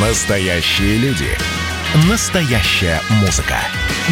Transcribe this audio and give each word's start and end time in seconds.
Настоящие 0.00 0.96
люди. 0.98 1.26
Настоящая 2.08 3.00
музыка. 3.20 3.56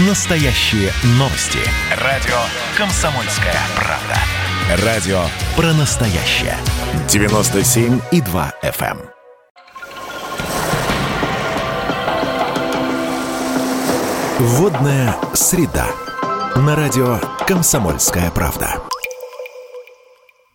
Настоящие 0.08 0.90
новости. 1.10 1.60
Радио 2.02 2.34
«Комсомольская 2.76 3.54
правда». 3.76 4.84
Радио 4.84 5.20
про 5.54 5.72
настоящее. 5.74 6.56
97,2 7.06 8.52
FM. 8.64 8.98
эм. 8.98 9.10
Водная 14.40 15.14
среда. 15.34 15.86
На 16.56 16.74
радио 16.74 17.20
«Комсомольская 17.46 18.32
правда». 18.32 18.82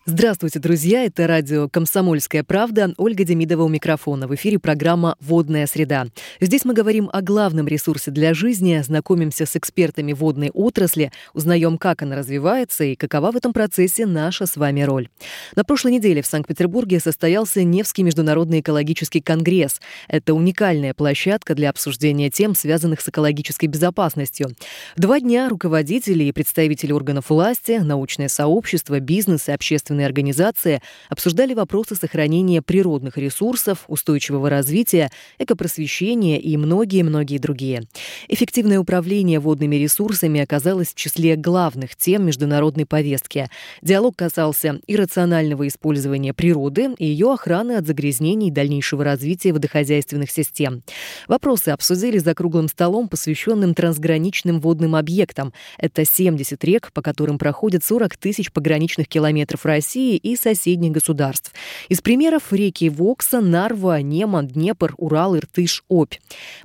Здравствуйте, 0.04 0.58
друзья! 0.58 1.04
Это 1.04 1.28
радио 1.28 1.68
«Комсомольская 1.68 2.42
правда». 2.42 2.92
Ольга 2.96 3.22
Демидова 3.22 3.62
у 3.62 3.68
микрофона. 3.68 4.26
В 4.26 4.34
эфире 4.34 4.58
программа 4.58 5.14
«Водная 5.20 5.68
среда». 5.68 6.06
Здесь 6.40 6.64
мы 6.64 6.74
говорим 6.74 7.08
о 7.12 7.22
главном 7.22 7.68
ресурсе 7.68 8.10
для 8.10 8.34
жизни, 8.34 8.82
знакомимся 8.84 9.46
с 9.46 9.54
экспертами 9.54 10.12
водной 10.12 10.50
отрасли, 10.50 11.12
узнаем, 11.34 11.78
как 11.78 12.02
она 12.02 12.16
развивается 12.16 12.82
и 12.82 12.96
какова 12.96 13.30
в 13.30 13.36
этом 13.36 13.52
процессе 13.52 14.04
наша 14.04 14.46
с 14.46 14.56
вами 14.56 14.82
роль. 14.82 15.08
На 15.54 15.62
прошлой 15.62 15.92
неделе 15.92 16.20
в 16.20 16.26
Санкт-Петербурге 16.26 16.98
состоялся 16.98 17.62
Невский 17.62 18.02
международный 18.02 18.58
экологический 18.58 19.20
конгресс. 19.20 19.80
Это 20.08 20.34
уникальная 20.34 20.94
площадка 20.94 21.54
для 21.54 21.70
обсуждения 21.70 22.28
тем, 22.28 22.56
связанных 22.56 23.02
с 23.02 23.08
экологической 23.08 23.66
безопасностью. 23.66 24.48
Два 24.96 25.20
дня 25.20 25.48
руководители 25.48 26.24
и 26.24 26.32
представители 26.32 26.90
органов 26.90 27.30
власти, 27.30 27.78
научное 27.80 28.26
сообщество, 28.26 28.98
бизнес 28.98 29.48
и 29.48 29.52
общественные 29.52 29.91
общественные 29.92 30.06
организации 30.06 30.80
обсуждали 31.10 31.54
вопросы 31.54 31.94
сохранения 31.94 32.62
природных 32.62 33.18
ресурсов, 33.18 33.84
устойчивого 33.88 34.48
развития, 34.48 35.10
экопросвещения 35.38 36.38
и 36.38 36.56
многие-многие 36.56 37.38
другие. 37.38 37.82
Эффективное 38.28 38.78
управление 38.78 39.38
водными 39.38 39.76
ресурсами 39.76 40.40
оказалось 40.40 40.88
в 40.88 40.94
числе 40.94 41.36
главных 41.36 41.96
тем 41.96 42.24
международной 42.24 42.86
повестки. 42.86 43.48
Диалог 43.82 44.16
касался 44.16 44.80
и 44.86 44.96
рационального 44.96 45.66
использования 45.68 46.32
природы, 46.32 46.94
и 46.98 47.06
ее 47.06 47.32
охраны 47.32 47.72
от 47.76 47.86
загрязнений 47.86 48.48
и 48.48 48.50
дальнейшего 48.50 49.04
развития 49.04 49.52
водохозяйственных 49.52 50.30
систем. 50.30 50.82
Вопросы 51.28 51.70
обсудили 51.70 52.18
за 52.18 52.34
круглым 52.34 52.68
столом, 52.68 53.08
посвященным 53.08 53.74
трансграничным 53.74 54.60
водным 54.60 54.94
объектам. 54.94 55.52
Это 55.78 56.04
70 56.04 56.64
рек, 56.64 56.92
по 56.92 57.02
которым 57.02 57.38
проходят 57.38 57.84
40 57.84 58.16
тысяч 58.16 58.50
пограничных 58.52 59.08
километров 59.08 59.66
России 59.66 59.81
России 59.82 60.16
и 60.16 60.36
соседних 60.36 60.92
государств. 60.92 61.52
Из 61.88 62.00
примеров 62.00 62.52
реки 62.52 62.88
Вокса, 62.88 63.40
Нарва, 63.40 64.00
Неман, 64.00 64.46
Днепр, 64.46 64.94
Урал, 64.96 65.36
Иртыш, 65.36 65.82
Обь. 65.88 66.14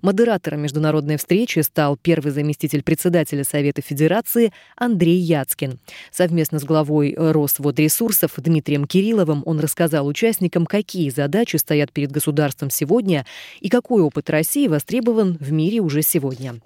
Модератором 0.03 0.61
международной 0.61 1.17
встречи 1.17 1.57
стал 1.59 1.97
первый 1.97 2.31
заместитель 2.31 2.83
председателя 2.83 3.43
Совета 3.43 3.81
Федерации 3.81 4.53
Андрей 4.75 5.17
Яцкин. 5.17 5.79
Совместно 6.11 6.59
с 6.59 6.63
главой 6.63 7.15
Росводресурсов 7.17 8.33
Дмитрием 8.37 8.85
Кирилловым 8.85 9.41
он 9.47 9.59
рассказал 9.59 10.05
участникам, 10.05 10.67
какие 10.67 11.09
задачи 11.09 11.55
стоят 11.55 11.91
перед 11.91 12.11
государством 12.11 12.69
сегодня 12.69 13.25
и 13.61 13.69
какой 13.69 14.03
опыт 14.03 14.29
России 14.29 14.67
востребован 14.67 15.37
в 15.39 15.51
мире 15.51 15.79
уже 15.79 16.03
сегодня. 16.03 16.59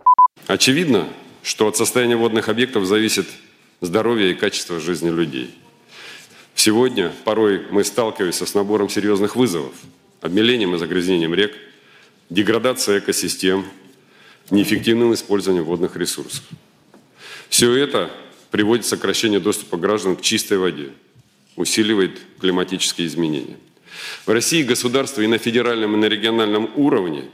Очевидно, 0.48 1.08
что 1.44 1.70
от 1.70 1.78
состояния 1.78 2.18
водных 2.18 2.50
объектов 2.50 2.84
зависит 2.86 3.28
здоровье 3.80 4.32
и 4.32 4.36
качество 4.36 4.82
жизни 4.82 5.10
людей. 5.10 5.50
Сегодня 6.56 7.12
порой 7.24 7.66
мы 7.72 7.84
сталкиваемся 7.84 8.46
с 8.46 8.54
набором 8.54 8.90
серьезных 8.90 9.36
вызовов. 9.36 9.74
Обмелением 10.22 10.76
и 10.76 10.78
загрязнением 10.78 11.34
рек, 11.34 11.56
деградацией 12.30 13.00
экосистем, 13.00 13.66
неэффективным 14.52 15.14
использованием 15.14 15.66
водных 15.66 15.96
ресурсов. 15.96 16.44
Все 17.50 17.74
это 17.76 18.12
приводит 18.52 18.86
к 18.86 18.90
сокращению 18.90 19.42
доступа 19.42 19.78
граждан 19.78 20.16
к 20.16 20.22
чистой 20.22 20.58
воде, 20.58 20.92
усиливает 21.56 22.20
климатические 22.40 23.08
изменения. 23.08 23.58
В 24.26 24.30
России 24.30 24.64
государство 24.64 25.22
и 25.22 25.28
на 25.28 25.38
федеральном, 25.38 25.96
и 25.96 25.98
на 25.98 26.06
региональном 26.06 26.72
уровне 26.76 27.26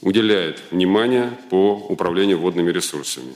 уделяет 0.00 0.60
внимание 0.70 1.38
по 1.50 1.74
управлению 1.74 2.38
водными 2.38 2.70
ресурсами. 2.70 3.34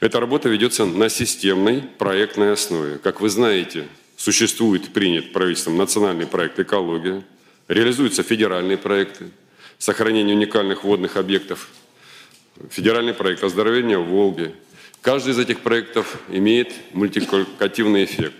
Эта 0.00 0.20
работа 0.20 0.48
ведется 0.48 0.84
на 0.84 1.08
системной 1.08 1.82
проектной 1.98 2.52
основе. 2.52 2.98
Как 2.98 3.20
вы 3.20 3.28
знаете, 3.28 3.88
Существует, 4.18 4.92
принят 4.92 5.32
правительством 5.32 5.76
национальный 5.76 6.26
проект 6.26 6.58
«Экология», 6.58 7.22
реализуются 7.68 8.24
федеральные 8.24 8.76
проекты 8.76 9.26
сохранения 9.78 10.34
уникальных 10.34 10.82
водных 10.82 11.16
объектов, 11.16 11.68
федеральный 12.68 13.14
проект 13.14 13.44
оздоровления 13.44 13.98
Волги. 13.98 14.52
Каждый 15.02 15.34
из 15.34 15.38
этих 15.38 15.60
проектов 15.60 16.18
имеет 16.28 16.72
мультипликативный 16.94 18.02
эффект, 18.02 18.34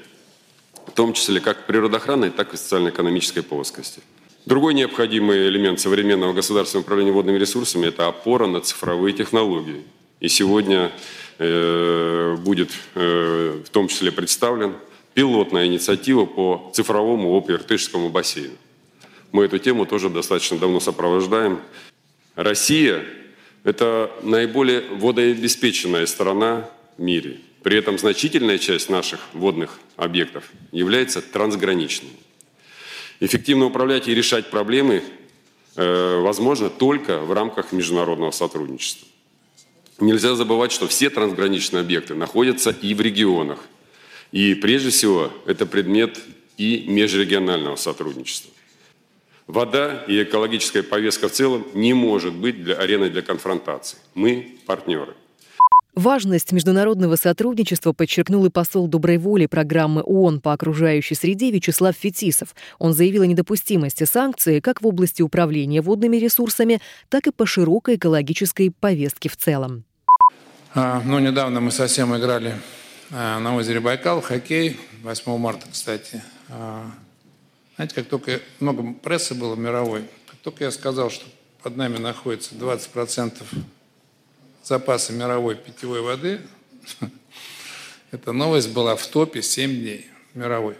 в 0.88 0.90
том 0.90 1.12
числе 1.12 1.38
как 1.38 1.64
природоохранной, 1.66 2.30
так 2.30 2.54
и 2.54 2.56
социально-экономической 2.56 3.42
плоскости. 3.42 4.00
Другой 4.46 4.74
необходимый 4.74 5.46
элемент 5.46 5.78
современного 5.78 6.32
государственного 6.32 6.82
управления 6.82 7.12
водными 7.12 7.38
ресурсами– 7.38 7.86
это 7.88 8.08
опора 8.08 8.48
на 8.48 8.60
цифровые 8.62 9.12
технологии. 9.12 9.84
И 10.18 10.28
сегодня 10.28 10.90
э, 11.38 12.36
будет 12.40 12.72
э, 12.96 13.62
в 13.64 13.70
том 13.70 13.86
числе 13.86 14.10
представлен 14.10 14.74
пилотная 15.18 15.66
инициатива 15.66 16.26
по 16.26 16.70
цифровому 16.72 17.36
ОП 17.36 17.50
бассейну. 18.12 18.54
Мы 19.32 19.46
эту 19.46 19.58
тему 19.58 19.84
тоже 19.84 20.10
достаточно 20.10 20.58
давно 20.58 20.78
сопровождаем. 20.78 21.58
Россия– 22.36 23.04
это 23.64 24.12
наиболее 24.22 24.82
водообеспеченная 24.82 26.06
страна 26.06 26.70
в 26.96 27.02
мире. 27.02 27.40
При 27.64 27.76
этом 27.76 27.98
значительная 27.98 28.58
часть 28.58 28.90
наших 28.90 29.18
водных 29.32 29.80
объектов 29.96 30.44
является 30.70 31.20
трансграничной. 31.20 32.12
Эффективно 33.18 33.64
управлять 33.64 34.06
и 34.06 34.14
решать 34.14 34.50
проблемы 34.50 35.02
э, 35.74 36.20
возможно 36.20 36.70
только 36.70 37.18
в 37.18 37.32
рамках 37.32 37.72
международного 37.72 38.30
сотрудничества. 38.30 39.08
Нельзя 39.98 40.36
забывать, 40.36 40.70
что 40.70 40.86
все 40.86 41.10
трансграничные 41.10 41.80
объекты 41.80 42.14
находятся 42.14 42.70
и 42.70 42.94
в 42.94 43.00
регионах– 43.00 43.58
и 44.32 44.54
прежде 44.54 44.90
всего 44.90 45.30
это 45.46 45.66
предмет 45.66 46.18
и 46.56 46.84
межрегионального 46.86 47.76
сотрудничества. 47.76 48.50
Вода 49.46 50.04
и 50.06 50.22
экологическая 50.22 50.82
повестка 50.82 51.28
в 51.28 51.32
целом 51.32 51.66
не 51.72 51.94
может 51.94 52.34
быть 52.34 52.62
для 52.62 52.74
ареной 52.74 53.08
для 53.08 53.22
конфронтации. 53.22 53.96
Мы 54.14 54.58
партнеры. 54.66 55.14
Важность 55.94 56.52
международного 56.52 57.16
сотрудничества 57.16 57.92
подчеркнул 57.92 58.44
и 58.44 58.50
посол 58.50 58.86
доброй 58.86 59.18
воли 59.18 59.46
программы 59.46 60.02
ООН 60.02 60.40
по 60.40 60.52
окружающей 60.52 61.16
среде 61.16 61.50
Вячеслав 61.50 61.96
Фетисов. 61.96 62.54
Он 62.78 62.92
заявил 62.92 63.22
о 63.22 63.26
недопустимости 63.26 64.04
санкций 64.04 64.60
как 64.60 64.80
в 64.80 64.86
области 64.86 65.22
управления 65.22 65.80
водными 65.80 66.16
ресурсами, 66.18 66.80
так 67.08 67.26
и 67.26 67.32
по 67.32 67.46
широкой 67.46 67.96
экологической 67.96 68.70
повестке 68.70 69.28
в 69.28 69.36
целом. 69.36 69.84
А, 70.74 71.02
ну, 71.04 71.18
недавно 71.18 71.60
мы 71.60 71.72
совсем 71.72 72.16
играли 72.16 72.54
на 73.10 73.56
озере 73.56 73.80
Байкал, 73.80 74.20
хоккей, 74.20 74.78
8 75.02 75.38
марта, 75.38 75.66
кстати. 75.72 76.22
А, 76.50 76.90
знаете, 77.76 77.94
как 77.94 78.06
только 78.06 78.40
много 78.60 78.92
прессы 78.92 79.34
было 79.34 79.54
мировой, 79.56 80.04
как 80.26 80.38
только 80.40 80.64
я 80.64 80.70
сказал, 80.70 81.10
что 81.10 81.24
под 81.62 81.76
нами 81.76 81.96
находится 81.96 82.54
20% 82.54 83.42
запаса 84.62 85.12
мировой 85.14 85.56
питьевой 85.56 86.02
воды, 86.02 86.40
эта 88.10 88.32
новость 88.32 88.72
была 88.72 88.94
в 88.94 89.06
топе 89.06 89.40
7 89.40 89.70
дней 89.70 90.10
мировой. 90.34 90.76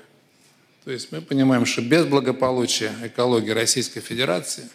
То 0.84 0.90
есть 0.90 1.10
мы 1.12 1.22
понимаем, 1.22 1.64
что 1.64 1.80
без 1.80 2.04
благополучия 2.04 2.92
экологии 3.04 3.50
Российской 3.50 4.00
Федерации 4.00 4.68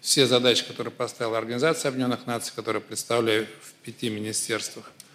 все 0.00 0.26
задачи, 0.26 0.64
которые 0.66 0.92
поставила 0.92 1.38
Организация 1.38 1.90
Объединенных 1.90 2.26
Наций, 2.26 2.52
которые 2.56 2.82
представляю 2.82 3.46
в 3.62 3.72
пяти 3.84 4.10
министерствах, 4.10 4.90
а, 4.90 5.07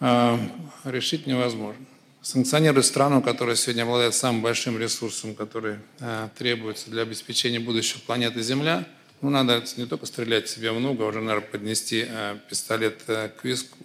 решить 0.00 1.26
невозможно. 1.26 1.84
Санкционировать 2.26 2.84
страну, 2.84 3.22
которая 3.22 3.54
сегодня 3.54 3.84
обладает 3.84 4.12
самым 4.12 4.42
большим 4.42 4.76
ресурсом, 4.80 5.36
который 5.36 5.76
а, 6.00 6.28
требуется 6.36 6.90
для 6.90 7.02
обеспечения 7.02 7.60
будущего 7.60 8.00
планеты 8.00 8.42
Земля, 8.42 8.84
ну, 9.20 9.30
надо 9.30 9.62
не 9.76 9.86
только 9.86 10.06
стрелять 10.06 10.48
себе 10.48 10.72
в 10.72 10.80
ногу, 10.80 11.04
а 11.04 11.06
уже, 11.06 11.20
наверное, 11.20 11.48
поднести 11.48 12.04
а, 12.08 12.36
пистолет 12.50 13.04
к 13.04 13.38
виску. 13.44 13.78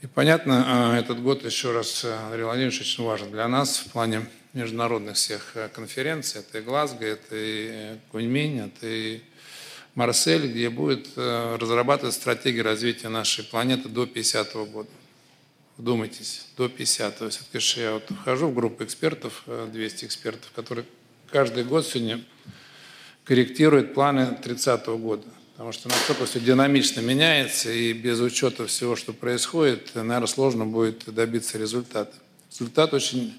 И 0.00 0.06
понятно, 0.06 0.96
этот 0.98 1.22
год, 1.22 1.44
еще 1.44 1.72
раз, 1.72 2.02
Андрей 2.02 2.44
Владимирович, 2.44 2.80
очень 2.80 3.04
важен 3.04 3.30
для 3.30 3.46
нас 3.46 3.76
в 3.76 3.90
плане 3.90 4.26
международных 4.54 5.16
всех 5.16 5.54
конференций. 5.74 6.40
Это 6.40 6.60
и 6.60 6.62
Глазго, 6.62 7.04
это 7.04 7.34
и 7.36 7.98
Куньминь, 8.10 8.58
это 8.58 8.86
и 8.86 9.20
Марсель, 9.94 10.50
где 10.50 10.70
будет 10.70 11.08
э, 11.16 11.56
разрабатывать 11.60 12.14
стратегии 12.14 12.60
развития 12.60 13.08
нашей 13.08 13.44
планеты 13.44 13.88
до 13.88 14.06
50 14.06 14.54
-го 14.54 14.66
года. 14.66 14.88
Вдумайтесь, 15.76 16.46
до 16.56 16.66
50-го. 16.66 17.28
Все-таки 17.28 17.80
я 17.80 17.94
вот 17.94 18.04
вхожу 18.20 18.48
в 18.48 18.54
группу 18.54 18.84
экспертов, 18.84 19.42
200 19.46 20.04
э, 20.04 20.06
экспертов, 20.06 20.50
которые 20.54 20.86
каждый 21.30 21.64
год 21.64 21.86
сегодня 21.86 22.24
корректирует 23.24 23.94
планы 23.94 24.38
30 24.42 24.86
года. 24.86 25.26
Потому 25.52 25.72
что 25.72 25.88
настолько 25.88 26.26
все 26.26 26.40
динамично 26.40 27.00
меняется, 27.00 27.70
и 27.70 27.92
без 27.92 28.20
учета 28.20 28.66
всего, 28.66 28.96
что 28.96 29.12
происходит, 29.12 29.94
наверное, 29.94 30.26
сложно 30.26 30.64
будет 30.64 31.04
добиться 31.12 31.58
результата. 31.58 32.12
Результат 32.50 32.94
очень 32.94 33.38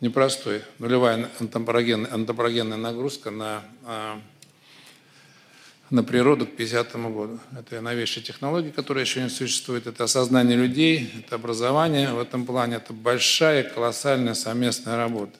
непростой. 0.00 0.62
Нулевая 0.78 1.30
антропогенная 1.38 2.76
нагрузка 2.76 3.30
на, 3.30 3.62
а, 3.84 4.20
на 5.90 6.04
природу 6.04 6.46
к 6.46 6.56
50 6.56 6.92
году. 7.12 7.40
Это 7.58 7.80
новейшие 7.80 8.22
технологии, 8.22 8.70
которые 8.70 9.02
еще 9.02 9.22
не 9.22 9.28
существуют. 9.28 9.86
Это 9.86 10.04
осознание 10.04 10.56
людей, 10.56 11.10
это 11.18 11.34
образование. 11.34 12.12
В 12.12 12.20
этом 12.20 12.46
плане 12.46 12.76
это 12.76 12.92
большая, 12.92 13.64
колоссальная 13.64 14.34
совместная 14.34 14.96
работа. 14.96 15.32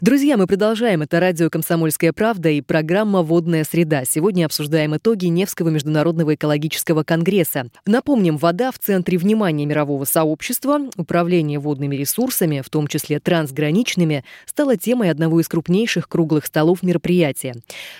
Друзья, 0.00 0.38
мы 0.38 0.46
продолжаем. 0.46 1.02
Это 1.02 1.20
радио 1.20 1.50
«Комсомольская 1.50 2.14
правда» 2.14 2.48
и 2.48 2.62
программа 2.62 3.20
«Водная 3.20 3.64
среда». 3.64 4.06
Сегодня 4.06 4.46
обсуждаем 4.46 4.96
итоги 4.96 5.26
Невского 5.26 5.68
международного 5.68 6.36
экологического 6.36 7.02
конгресса. 7.02 7.68
Напомним, 7.84 8.38
вода 8.38 8.72
в 8.72 8.78
центре 8.78 9.18
внимания 9.18 9.66
мирового 9.66 10.06
сообщества. 10.06 10.88
Управление 10.96 11.58
водными 11.58 11.96
ресурсами, 11.96 12.62
в 12.64 12.70
том 12.70 12.86
числе 12.86 13.20
трансграничными, 13.20 14.24
стало 14.46 14.78
темой 14.78 15.10
одного 15.10 15.38
из 15.38 15.48
крупнейших 15.48 16.08
круглых 16.08 16.46
столов 16.46 16.82
мероприятия. 16.82 17.54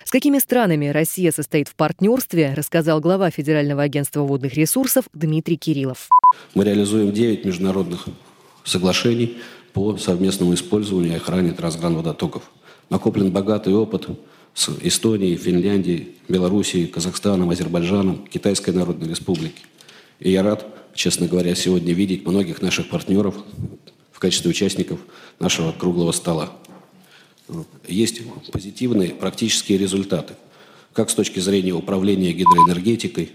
С 0.06 0.10
какими 0.10 0.38
странами 0.38 0.86
Россия 0.86 1.32
состоит 1.32 1.68
в 1.68 1.74
партнерстве, 1.74 2.54
рассказал 2.56 3.00
глава 3.00 3.28
Федерального 3.28 3.82
агентства 3.82 4.22
водных 4.22 4.54
ресурсов 4.54 5.04
Дмитрий 5.12 5.58
Кириллов. 5.58 6.08
Мы 6.54 6.64
реализуем 6.64 7.12
9 7.12 7.44
международных 7.44 8.06
соглашений– 8.64 9.36
по 9.72 9.96
совместному 9.96 10.54
использованию 10.54 11.12
и 11.12 11.16
охране 11.16 11.52
трансгранводотоков. 11.52 12.50
Накоплен 12.88 13.30
богатый 13.30 13.74
опыт 13.74 14.08
с 14.54 14.68
Эстонией, 14.82 15.36
Финляндией, 15.36 16.16
Белоруссией, 16.28 16.86
Казахстаном, 16.86 17.50
Азербайджаном, 17.50 18.26
Китайской 18.26 18.70
Народной 18.70 19.08
Республикой. 19.08 19.62
И 20.18 20.30
я 20.30 20.42
рад, 20.42 20.66
честно 20.94 21.26
говоря, 21.28 21.54
сегодня 21.54 21.92
видеть 21.92 22.26
многих 22.26 22.62
наших 22.62 22.88
партнеров 22.88 23.36
в 24.12 24.18
качестве 24.18 24.50
участников 24.50 25.00
нашего 25.38 25.72
круглого 25.72 26.12
стола. 26.12 26.52
Есть 27.86 28.22
позитивные 28.52 29.10
практические 29.10 29.78
результаты, 29.78 30.34
как 30.92 31.10
с 31.10 31.14
точки 31.14 31.40
зрения 31.40 31.72
управления 31.72 32.32
гидроэнергетикой 32.32 33.32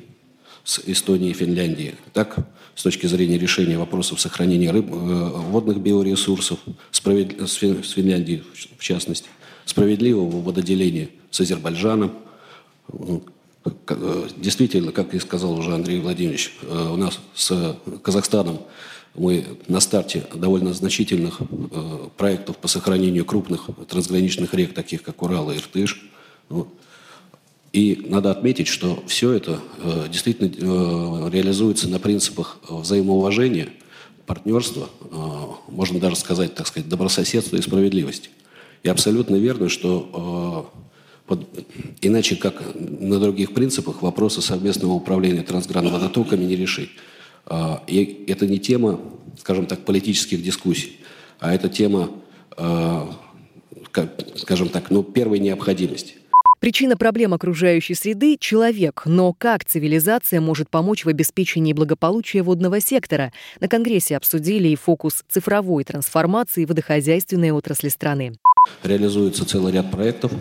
с 0.66 0.82
Эстонией 0.86 1.32
и 1.32 1.34
Финляндией, 1.34 1.96
так 2.12 2.38
с 2.74 2.84
точки 2.84 3.06
зрения 3.06 3.38
решения 3.38 3.78
вопросов 3.78 4.20
сохранения 4.20 4.72
рыб, 4.72 4.88
э, 4.92 4.94
водных 4.94 5.80
биоресурсов, 5.80 6.60
справед... 6.92 7.40
с 7.48 7.54
Финляндией 7.56 8.44
в 8.78 8.84
частности, 8.84 9.30
справедливого 9.66 10.42
вододеления 10.42 11.10
с 11.30 11.40
Азербайджаном. 11.40 12.12
Э, 12.90 14.28
действительно, 14.38 14.92
как 14.92 15.14
и 15.14 15.20
сказал 15.20 15.54
уже 15.54 15.74
Андрей 15.74 16.00
Владимирович, 16.00 16.52
э, 16.64 16.90
у 16.92 16.98
нас 16.98 17.20
с 17.36 17.78
Казахстаном 18.04 18.60
мы 19.14 19.46
на 19.68 19.80
старте 19.80 20.26
довольно 20.34 20.74
значительных 20.74 21.40
проектов 22.18 22.58
по 22.58 22.68
сохранению 22.68 23.24
крупных 23.24 23.70
трансграничных 23.88 24.54
рек, 24.54 24.74
таких 24.74 25.04
как 25.04 25.22
Урал 25.22 25.52
и 25.52 25.56
Иртыш. 25.56 26.10
И 27.76 28.06
надо 28.08 28.32
отметить, 28.32 28.68
что 28.68 29.04
все 29.06 29.34
это 29.34 29.60
э, 29.80 30.06
действительно 30.10 30.48
э, 30.48 31.30
реализуется 31.30 31.90
на 31.90 32.00
принципах 32.00 32.58
взаимоуважения, 32.70 33.68
партнерства, 34.26 34.88
э, 35.02 35.16
можно 35.68 36.00
даже 36.00 36.16
сказать, 36.16 36.56
так 36.56 36.68
сказать, 36.68 36.88
добрососедства 36.88 37.58
и 37.58 37.62
справедливости. 37.62 38.30
И 38.84 38.88
абсолютно 38.88 39.36
верно, 39.36 39.68
что 39.68 40.72
э, 40.72 40.78
под, 41.28 41.50
иначе 42.00 42.38
как 42.38 42.64
на 42.80 43.20
других 43.20 43.54
принципах 43.54 44.02
вопросы 44.02 44.42
совместного 44.42 44.94
управления 44.94 45.44
трансгранводотоками 45.44 46.46
не 46.46 46.56
решить. 46.56 46.92
Э, 47.46 47.80
и 47.88 48.24
это 48.30 48.48
не 48.48 48.60
тема, 48.60 49.02
скажем 49.38 49.66
так, 49.66 49.84
политических 49.84 50.42
дискуссий, 50.42 51.02
а 51.42 51.54
это 51.54 51.68
тема, 51.68 52.10
э, 52.56 53.02
скажем 54.38 54.70
так, 54.70 54.92
ну, 54.92 55.04
первой 55.04 55.40
необходимости. 55.40 56.14
Причина 56.60 56.98
проблем 56.98 57.34
окружающей 57.34 57.94
среды– 57.94 58.38
человек. 58.40 59.04
Но 59.06 59.34
как 59.34 59.66
цивилизация 59.66 60.42
может 60.42 60.70
помочь 60.70 61.06
в 61.06 61.10
обеспечении 61.10 61.74
благополучия 61.74 62.42
водного 62.42 62.80
сектора? 62.80 63.32
На 63.60 63.68
Конгрессе 63.68 64.18
обсудили 64.18 64.70
и 64.70 64.76
фокус 64.76 65.24
цифровой 65.30 65.84
трансформации 65.84 66.66
водохозяйственной 66.66 67.52
отрасли 67.52 67.90
страны. 67.90 68.34
Реализуется 68.84 69.46
целый 69.46 69.74
ряд 69.74 69.92
проектов 69.92 70.32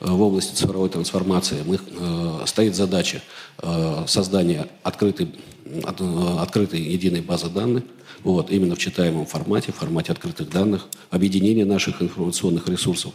в 0.00 0.22
области 0.22 0.54
цифровой 0.54 0.88
трансформации. 0.88 1.62
Мы, 1.66 1.76
э, 1.76 2.46
стоит 2.46 2.74
задача 2.74 3.20
э, 3.62 4.04
создания 4.06 4.68
открытой, 4.82 5.34
открытой 6.38 6.80
единой 6.80 7.20
базы 7.20 7.50
данных, 7.50 7.84
вот, 8.22 8.50
именно 8.50 8.74
в 8.74 8.78
читаемом 8.78 9.26
формате, 9.26 9.72
в 9.72 9.76
формате 9.76 10.12
открытых 10.12 10.48
данных, 10.48 10.86
объединения 11.10 11.66
наших 11.66 12.00
информационных 12.00 12.68
ресурсов 12.68 13.12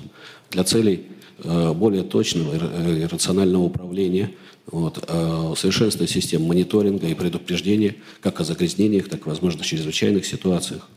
для 0.52 0.64
целей 0.64 1.08
более 1.44 2.04
точного 2.04 2.56
и 2.56 3.06
рационального 3.06 3.64
управления, 3.64 4.32
вот, 4.72 5.04
э, 5.08 5.54
совершенствования 5.58 6.12
систем 6.12 6.44
мониторинга 6.44 7.08
и 7.08 7.14
предупреждения 7.14 7.96
как 8.22 8.40
о 8.40 8.44
загрязнениях, 8.44 9.10
так 9.10 9.26
и, 9.26 9.30
возможно, 9.30 9.64
чрезвычайных 9.64 10.26
ситуациях. 10.26 10.88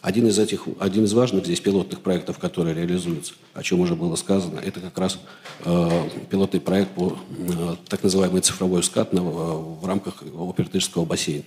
Один 0.00 0.26
из 0.26 0.38
этих, 0.38 0.64
один 0.78 1.04
из 1.04 1.12
важных 1.12 1.44
здесь 1.44 1.60
пилотных 1.60 2.00
проектов, 2.00 2.38
которые 2.38 2.74
реализуются, 2.74 3.34
о 3.54 3.62
чем 3.62 3.80
уже 3.80 3.94
было 3.94 4.16
сказано, 4.16 4.60
это 4.60 4.80
как 4.80 4.98
раз 4.98 5.18
э, 5.64 6.08
пилотный 6.30 6.60
проект 6.60 6.92
по 6.92 7.16
э, 7.38 7.76
так 7.88 8.02
называемый 8.02 8.40
цифровой 8.40 8.82
скат 8.82 9.12
на, 9.12 9.22
в 9.22 9.84
рамках 9.84 10.22
Опертышского 10.22 11.04
бассейна. 11.04 11.44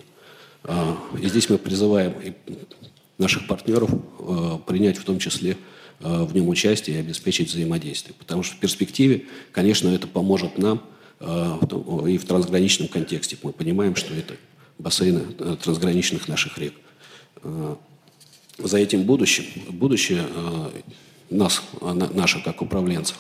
Э, 0.64 0.96
и 1.22 1.28
здесь 1.28 1.50
мы 1.50 1.58
призываем 1.58 2.14
наших 3.18 3.48
партнеров 3.48 3.90
э, 4.20 4.58
принять 4.66 4.98
в 4.98 5.04
том 5.04 5.20
числе 5.20 5.52
Э, 5.54 5.79
в 6.00 6.34
нем 6.34 6.48
участие 6.48 6.98
и 6.98 7.00
обеспечить 7.00 7.50
взаимодействие. 7.50 8.16
Потому 8.18 8.44
что 8.44 8.56
в 8.56 8.60
перспективе, 8.60 9.25
конечно, 9.51 9.90
это 9.90 10.07
поможет 10.07 10.57
нам 10.57 10.81
э, 11.19 11.60
и 12.07 12.18
в 12.18 12.25
трансграничном 12.25 12.88
контексте. 12.88 13.38
Мы 13.44 13.51
понимаем, 13.51 13.96
что 13.96 14.13
это 14.13 14.36
бассейны 14.78 15.24
э, 15.40 15.57
трансграничных 15.62 16.28
наших 16.28 16.57
рек. 16.57 16.74
За 18.57 18.78
этим 18.78 19.04
будущим, 19.04 19.46
будущее 19.69 20.25
нас, 21.30 21.62
наше 21.81 22.44
как 22.44 22.62
управленцев. 22.62 23.18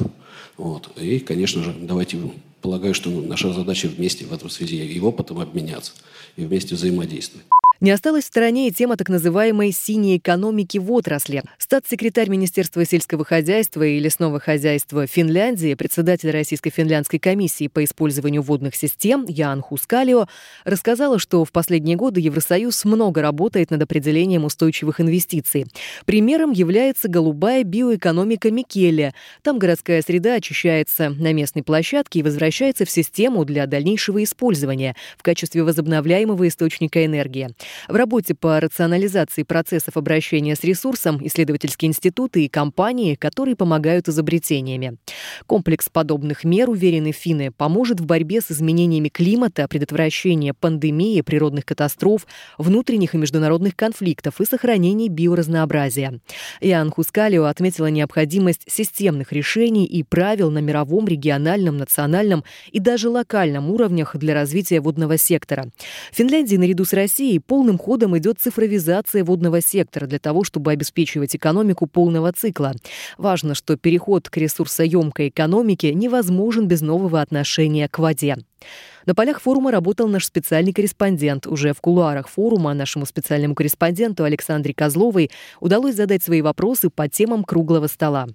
Вот. 0.57 0.89
И, 0.97 1.19
конечно 1.19 1.63
же, 1.63 1.73
давайте, 1.79 2.19
полагаю, 2.61 2.93
что 2.93 3.09
наша 3.09 3.53
задача 3.53 3.87
вместе 3.87 4.25
в 4.25 4.33
этом 4.33 4.49
связи 4.49 4.75
и 4.75 4.99
опытом 4.99 5.39
обменяться, 5.39 5.93
и 6.35 6.43
вместе 6.43 6.75
взаимодействовать. 6.75 7.45
Не 7.81 7.91
осталась 7.91 8.25
в 8.25 8.27
стороне 8.27 8.67
и 8.67 8.71
тема 8.71 8.97
так 8.97 9.07
называемой 9.07 9.71
«синей 9.71 10.17
экономики 10.17 10.77
в 10.77 10.91
отрасли». 10.91 11.43
Статс-секретарь 11.57 12.27
Министерства 12.27 12.83
сельского 12.83 13.23
хозяйства 13.23 13.83
и 13.83 13.99
лесного 13.99 14.41
хозяйства 14.41 15.07
Финляндии, 15.07 15.75
председатель 15.75 16.29
Российско-финляндской 16.29 17.19
комиссии 17.19 17.69
по 17.69 17.81
использованию 17.85 18.41
водных 18.41 18.75
систем 18.75 19.23
Ян 19.29 19.61
Хускалио 19.61 20.27
рассказала, 20.65 21.19
что 21.19 21.45
в 21.45 21.53
последние 21.53 21.95
годы 21.95 22.19
Евросоюз 22.19 22.83
много 22.83 23.21
работает 23.21 23.71
над 23.71 23.81
определением 23.81 24.43
устойчивых 24.43 24.99
инвестиций. 24.99 25.65
Примером 26.05 26.51
является 26.51 27.07
голубая 27.07 27.63
биоэкономика 27.63 28.51
Микеле. 28.51 29.13
Там 29.41 29.57
городская 29.57 30.01
среда 30.01 30.33
очищается 30.33 31.11
на 31.11 31.31
местной 31.31 31.63
площадке 31.63 32.19
и 32.19 32.23
возвращается 32.23 32.83
в 32.83 32.89
систему 32.89 33.45
для 33.45 33.67
дальнейшего 33.67 34.21
использования 34.21 34.97
в 35.17 35.23
качестве 35.23 35.63
возобновляемого 35.63 36.45
источника 36.45 37.05
энергии. 37.05 37.55
В 37.87 37.95
работе 37.95 38.35
по 38.35 38.59
рационализации 38.59 39.43
процессов 39.43 39.97
обращения 39.97 40.55
с 40.55 40.63
ресурсом 40.63 41.19
исследовательские 41.25 41.89
институты 41.89 42.45
и 42.45 42.49
компании, 42.49 43.15
которые 43.15 43.55
помогают 43.55 44.07
изобретениями. 44.07 44.97
Комплекс 45.45 45.89
подобных 45.89 46.43
мер, 46.43 46.69
уверены 46.69 47.11
финны, 47.11 47.51
поможет 47.51 47.99
в 47.99 48.05
борьбе 48.05 48.41
с 48.41 48.51
изменениями 48.51 49.09
климата, 49.09 49.67
предотвращении 49.67 50.51
пандемии, 50.51 51.21
природных 51.21 51.65
катастроф, 51.65 52.27
внутренних 52.57 53.15
и 53.15 53.17
международных 53.17 53.75
конфликтов 53.75 54.41
и 54.41 54.45
сохранении 54.45 55.07
биоразнообразия. 55.07 56.19
Иоанн 56.61 56.91
Хускалио 56.91 57.45
отметила 57.45 57.87
необходимость 57.87 58.63
системных 58.67 59.31
решений 59.31 59.85
и 59.85 60.03
правил 60.03 60.51
на 60.51 60.59
мировом, 60.59 61.07
региональном, 61.07 61.77
национальном 61.77 62.43
и 62.71 62.79
даже 62.79 63.09
локальном 63.09 63.69
уровнях 63.69 64.15
для 64.15 64.33
развития 64.33 64.79
водного 64.81 65.17
сектора. 65.17 65.69
В 66.11 66.15
Финляндии 66.15 66.55
наряду 66.55 66.85
с 66.85 66.93
Россией 66.93 67.39
пол 67.39 67.58
полным 67.59 67.77
ходом 67.77 68.17
идет 68.17 68.39
цифровизация 68.39 69.21
водного 69.21 69.59
сектора 69.59 70.07
для 70.07 70.17
того, 70.17 70.45
чтобы 70.45 70.71
обеспечивать 70.71 71.35
экономику 71.35 71.87
полного 71.87 72.31
цикла. 72.31 72.73
Важно, 73.17 73.53
что 73.53 73.75
переход 73.75 74.29
к 74.29 74.37
ресурсоемкой 74.37 75.27
экономике 75.27 75.93
невозможен 75.93 76.69
без 76.69 76.79
нового 76.79 77.19
отношения 77.19 77.89
к 77.89 77.99
воде. 77.99 78.37
На 79.05 79.13
полях 79.13 79.41
форума 79.41 79.71
работал 79.71 80.07
наш 80.07 80.25
специальный 80.25 80.71
корреспондент. 80.71 81.47
Уже 81.47 81.73
в 81.73 81.81
кулуарах 81.81 82.29
форума 82.29 82.73
нашему 82.73 83.05
специальному 83.05 83.55
корреспонденту 83.55 84.23
Александре 84.23 84.73
Козловой 84.73 85.29
удалось 85.59 85.95
задать 85.95 86.23
свои 86.23 86.41
вопросы 86.41 86.89
по 86.89 87.09
темам 87.09 87.43
круглого 87.43 87.87
стола. 87.87 88.27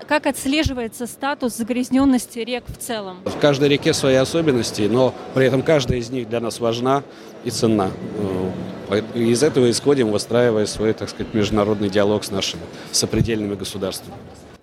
Как 0.00 0.26
отслеживается 0.26 1.06
статус 1.06 1.54
загрязненности 1.54 2.40
рек 2.40 2.64
в 2.66 2.76
целом? 2.76 3.18
В 3.24 3.38
каждой 3.38 3.68
реке 3.68 3.94
свои 3.94 4.16
особенности, 4.16 4.82
но 4.82 5.14
при 5.34 5.46
этом 5.46 5.62
каждая 5.62 6.00
из 6.00 6.10
них 6.10 6.28
для 6.28 6.40
нас 6.40 6.58
важна 6.58 7.04
и 7.44 7.50
ценна. 7.50 7.92
Э, 8.90 9.02
из 9.14 9.44
этого 9.44 9.70
исходим, 9.70 10.10
выстраивая 10.10 10.66
свой, 10.66 10.94
так 10.94 11.08
сказать, 11.10 11.32
международный 11.32 11.90
диалог 11.90 12.24
с 12.24 12.32
нашими 12.32 12.62
сопредельными 12.90 13.54
государствами. 13.54 14.16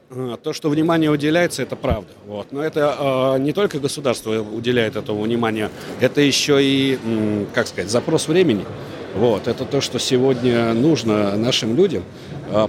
Э, 0.09 0.35
то, 0.43 0.51
что 0.51 0.69
внимание 0.69 1.09
уделяется, 1.09 1.63
это 1.63 1.77
правда. 1.77 2.09
Вот. 2.27 2.51
Но 2.51 2.61
это 2.61 3.33
э, 3.37 3.39
не 3.39 3.53
только 3.53 3.79
государство 3.79 4.41
уделяет 4.41 4.97
этому 4.97 5.21
внимание, 5.21 5.69
это 6.01 6.19
еще 6.19 6.59
и, 6.61 6.99
как 7.53 7.67
сказать, 7.67 7.89
запрос 7.89 8.27
времени. 8.27 8.65
Вот. 9.15 9.47
Это 9.47 9.63
то, 9.63 9.79
что 9.79 9.97
сегодня 9.97 10.73
нужно 10.73 11.37
нашим 11.37 11.75
людям, 11.75 12.03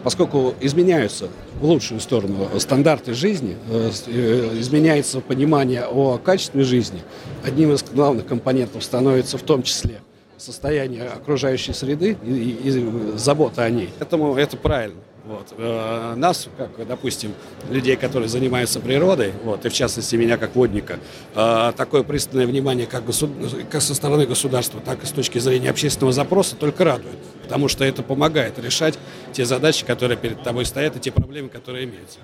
поскольку 0.03 0.55
изменяются 0.61 1.29
в 1.61 1.65
лучшую 1.65 2.01
сторону 2.01 2.49
стандарты 2.59 3.15
жизни, 3.15 3.57
э, 3.71 3.91
э, 4.07 4.61
изменяется 4.61 5.21
понимание 5.21 5.85
о 5.85 6.19
качестве 6.19 6.65
жизни. 6.65 7.03
Одним 7.45 7.73
из 7.73 7.83
главных 7.83 8.27
компонентов 8.27 8.85
становится 8.85 9.39
в 9.39 9.43
том 9.43 9.62
числе 9.62 10.01
состояние 10.37 11.05
окружающей 11.05 11.73
среды 11.73 12.17
и, 12.25 12.31
и, 12.31 12.69
и 12.69 13.17
забота 13.17 13.62
о 13.62 13.71
ней. 13.71 13.91
Поэтому 13.99 14.37
это 14.37 14.57
правильно. 14.57 15.01
Вот. 15.25 15.55
Э, 15.57 16.14
нас, 16.17 16.49
как, 16.57 16.71
допустим, 16.87 17.33
людей, 17.71 17.97
которые 17.97 18.29
занимаются 18.29 18.81
природой, 18.81 19.33
вот, 19.45 19.64
и 19.64 19.69
в 19.69 19.73
частности 19.73 20.17
меня 20.17 20.37
как 20.37 20.57
водника, 20.57 20.99
э, 21.35 21.73
такое 21.76 22.02
пристальное 22.02 22.47
внимание 22.47 22.87
как, 22.87 23.05
госуд... 23.05 23.31
как 23.71 23.83
со 23.83 23.95
стороны 23.95 24.26
государства, 24.26 24.81
так 24.85 25.05
и 25.05 25.07
с 25.07 25.11
точки 25.11 25.38
зрения 25.38 25.71
общественного 25.71 26.12
запроса 26.12 26.57
только 26.57 26.85
радует. 26.85 27.17
Потому 27.45 27.69
что 27.69 27.85
это 27.85 28.02
помогает 28.02 28.59
решать 28.59 28.99
те 29.33 29.45
задачи, 29.45 29.85
которые 29.85 30.19
перед 30.19 30.43
тобой 30.43 30.64
стоят, 30.64 30.97
и 30.97 31.00
те 31.00 31.12
проблемы, 31.12 31.49
которые 31.50 31.85
имеются. 31.85 32.19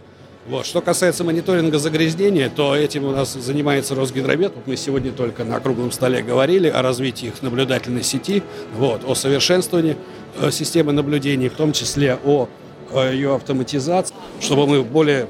Вот. 0.49 0.67
Что 0.67 0.81
касается 0.81 1.25
мониторинга 1.25 1.79
загрязнения, 1.79 2.49
то 2.49 2.75
этим 2.75 3.05
у 3.05 3.13
нас 3.13 3.35
занимается 3.35 3.95
Росгидромет. 3.95 4.53
Вот 4.57 4.67
мы 4.67 4.77
сегодня 4.77 5.13
только 5.13 5.45
на 5.45 5.61
круглом 5.61 5.93
столе 5.93 6.23
говорили 6.23 6.69
о 6.69 6.81
развитии 6.81 7.27
их 7.27 7.43
наблюдательной 7.43 8.03
сети, 8.03 8.43
вот, 8.75 9.03
о 9.07 9.15
совершенствовании 9.15 9.97
э, 10.41 10.51
системы 10.51 10.93
наблюдения, 10.93 11.51
в 11.51 11.55
том 11.55 11.73
числе 11.73 12.19
о 12.25 12.49
ее 12.95 13.35
автоматизации, 13.35 14.15
чтобы 14.41 14.67
мы 14.67 14.81
в 14.81 14.87
более, 14.87 15.29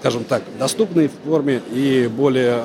скажем 0.00 0.24
так, 0.24 0.42
доступной 0.58 1.10
форме 1.24 1.62
и 1.72 2.06
более, 2.06 2.64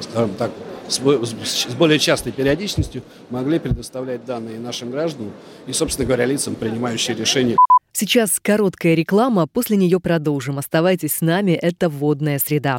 скажем 0.00 0.34
так, 0.34 0.50
с 0.88 0.98
более 0.98 1.98
частой 1.98 2.32
периодичностью 2.32 3.02
могли 3.30 3.58
предоставлять 3.58 4.24
данные 4.24 4.58
нашим 4.58 4.90
гражданам 4.90 5.32
и, 5.66 5.72
собственно 5.72 6.06
говоря, 6.06 6.26
лицам, 6.26 6.54
принимающим 6.54 7.16
решения. 7.16 7.56
Сейчас 7.92 8.40
короткая 8.40 8.94
реклама, 8.94 9.46
после 9.46 9.76
нее 9.76 10.00
продолжим. 10.00 10.58
Оставайтесь 10.58 11.14
с 11.14 11.20
нами, 11.20 11.52
это 11.52 11.88
«Водная 11.88 12.38
среда». 12.38 12.78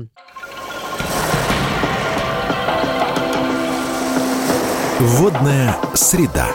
«Водная 5.00 5.75
среда» 5.93 6.47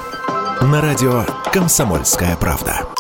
на 0.63 0.81
радио 0.81 1.25
«Комсомольская 1.53 2.37
правда». 2.37 2.96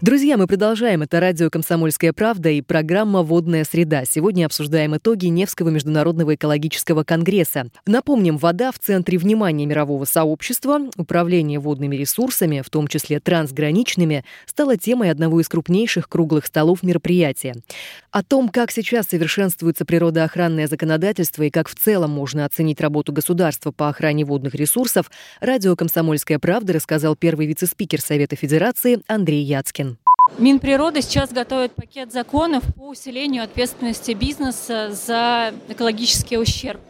Друзья, 0.00 0.38
мы 0.38 0.46
продолжаем. 0.46 1.02
Это 1.02 1.20
радио 1.20 1.50
«Комсомольская 1.50 2.14
правда» 2.14 2.48
и 2.48 2.62
программа 2.62 3.22
«Водная 3.22 3.64
среда». 3.64 4.06
Сегодня 4.06 4.46
обсуждаем 4.46 4.96
итоги 4.96 5.26
Невского 5.26 5.68
международного 5.68 6.36
экологического 6.36 7.04
конгресса. 7.04 7.66
Напомним, 7.84 8.38
вода 8.38 8.72
в 8.72 8.78
центре 8.78 9.18
внимания 9.18 9.66
мирового 9.66 10.06
сообщества. 10.06 10.88
Управление 10.96 11.58
водными 11.58 11.96
ресурсами, 11.96 12.62
в 12.64 12.70
том 12.70 12.88
числе 12.88 13.20
трансграничными, 13.20 14.24
стало 14.46 14.78
темой 14.78 15.10
одного 15.10 15.38
из 15.38 15.50
крупнейших 15.50 16.08
круглых 16.08 16.46
столов 16.46 16.82
мероприятия. 16.82 17.56
О 18.10 18.22
том, 18.22 18.48
как 18.48 18.70
сейчас 18.70 19.08
совершенствуется 19.08 19.84
природоохранное 19.84 20.66
законодательство 20.66 21.42
и 21.42 21.50
как 21.50 21.68
в 21.68 21.74
целом 21.74 22.10
можно 22.10 22.46
оценить 22.46 22.80
работу 22.80 23.12
государства 23.12 23.70
по 23.70 23.90
охране 23.90 24.24
водных 24.24 24.54
ресурсов, 24.54 25.10
радио 25.40 25.76
«Комсомольская 25.76 26.38
правда» 26.38 26.72
рассказал 26.72 27.16
первый 27.16 27.46
вице-спикер 27.46 28.00
Совета 28.00 28.34
Федерации 28.34 29.02
Андрей 29.06 29.42
Яцкин. 29.42 29.89
Минприрода 30.38 31.02
сейчас 31.02 31.32
готовит 31.32 31.74
пакет 31.74 32.12
законов 32.12 32.64
по 32.74 32.88
усилению 32.88 33.44
ответственности 33.44 34.12
бизнеса 34.12 34.90
за 34.92 35.52
экологический 35.68 36.38
ущерб. 36.38 36.80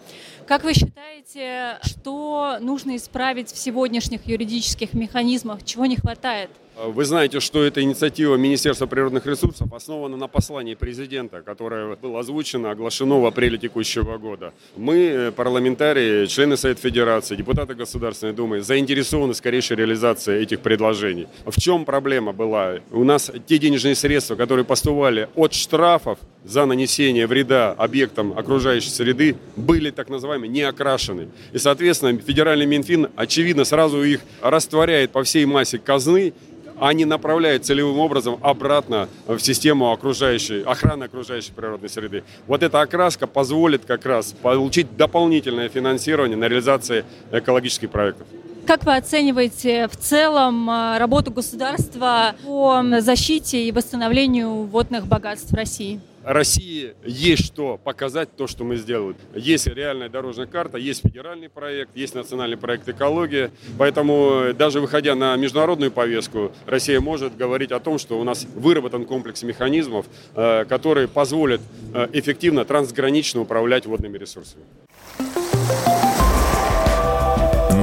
Как 0.47 0.64
вы 0.64 0.75
считаете, 0.75 1.78
что 1.82 2.59
нужно 2.61 2.97
исправить 2.97 3.50
в 3.50 3.59
сегодняшних 3.59 4.26
юридических 4.26 4.94
механизмах, 4.94 5.64
чего 5.64 5.87
не 5.87 5.97
хватает? 5.97 6.50
Вы 6.87 7.04
знаете, 7.04 7.40
что 7.40 7.62
эта 7.62 7.82
инициатива 7.82 8.37
Министерства 8.37 8.87
природных 8.87 9.26
ресурсов 9.26 9.70
основана 9.72 10.16
на 10.16 10.28
послании 10.28 10.75
президента, 10.75 11.42
которое 11.42 11.96
было 11.96 12.20
озвучено, 12.20 12.70
оглашено 12.70 13.20
в 13.20 13.26
апреле 13.26 13.58
текущего 13.58 14.16
года. 14.16 14.54
Мы, 14.76 14.96
э, 14.96 15.30
парламентарии, 15.32 16.25
члены 16.26 16.56
Совета 16.56 16.80
Федерации, 16.80 17.37
депутаты 17.37 17.75
Государственной 17.75 18.32
Думы, 18.32 18.62
заинтересованы 18.62 19.34
в 19.34 19.37
скорейшей 19.37 19.76
реализации 19.76 20.40
этих 20.40 20.60
предложений. 20.60 21.26
В 21.44 21.60
чем 21.60 21.84
проблема 21.84 22.32
была? 22.32 22.76
У 22.90 23.04
нас 23.04 23.30
те 23.46 23.58
денежные 23.58 23.94
средства, 23.94 24.34
которые 24.34 24.64
поступали 24.64 25.28
от 25.34 25.52
штрафов 25.52 26.18
за 26.44 26.64
нанесение 26.64 27.26
вреда 27.26 27.72
объектам 27.72 28.32
окружающей 28.38 28.88
среды, 28.88 29.37
были 29.56 29.90
так 29.90 30.08
называемые 30.08 30.49
не 30.49 30.62
окрашены. 30.62 31.28
И, 31.52 31.58
соответственно, 31.58 32.18
федеральный 32.18 32.64
Минфин, 32.64 33.08
очевидно, 33.16 33.64
сразу 33.64 34.02
их 34.02 34.20
растворяет 34.40 35.10
по 35.10 35.22
всей 35.22 35.44
массе 35.44 35.78
казны 35.78 36.32
они 36.80 37.04
направляют 37.04 37.64
целевым 37.64 37.99
образом 37.99 38.38
обратно 38.42 39.08
в 39.26 39.38
систему 39.38 39.92
окружающей, 39.92 40.62
охраны 40.62 41.04
окружающей 41.04 41.52
природной 41.52 41.88
среды. 41.88 42.25
Вот 42.46 42.62
эта 42.62 42.80
окраска 42.80 43.26
позволит 43.26 43.84
как 43.84 44.06
раз 44.06 44.34
получить 44.42 44.96
дополнительное 44.96 45.68
финансирование 45.68 46.37
на 46.37 46.49
реализацию 46.49 47.04
экологических 47.30 47.90
проектов. 47.90 48.26
Как 48.66 48.84
вы 48.84 48.96
оцениваете 48.96 49.88
в 49.88 49.96
целом 49.96 50.68
а, 50.70 50.99
работу 50.99 51.30
государства 51.32 52.34
по 52.44 52.82
защите 53.00 53.64
и 53.64 53.72
восстановлению 53.72 54.64
водных 54.64 55.06
богатств 55.06 55.52
России? 55.52 56.00
России 56.25 56.95
есть 57.05 57.47
что 57.47 57.79
показать, 57.83 58.35
то, 58.37 58.47
что 58.47 58.65
мы 58.65 58.77
сделали. 58.77 59.17
Есть 59.35 59.67
реальная 59.67 60.09
дорожная 60.09 60.47
карта, 60.47 60.79
есть 60.79 61.03
федеральный 61.03 61.49
проект, 61.49 61.97
есть 61.97 62.15
национальный 62.15 62.57
проект 62.57 62.89
экология. 62.89 63.50
Поэтому 63.79 64.53
даже 64.55 64.81
выходя 64.81 65.15
на 65.15 65.37
международную 65.37 65.91
повестку, 65.91 66.53
Россия 66.67 67.00
может 67.00 67.37
говорить 67.37 67.73
о 67.73 67.81
том, 67.81 67.99
что 67.99 68.21
у 68.21 68.25
нас 68.25 68.47
выработан 68.55 69.05
комплекс 69.05 69.43
механизмов, 69.43 70.07
э, 70.35 70.65
которые 70.67 71.09
позволят 71.09 71.61
э, 71.95 72.09
эффективно 72.12 72.65
трансгранично 72.65 73.41
управлять 73.41 73.87
водными 73.87 74.19
ресурсами. 74.19 74.65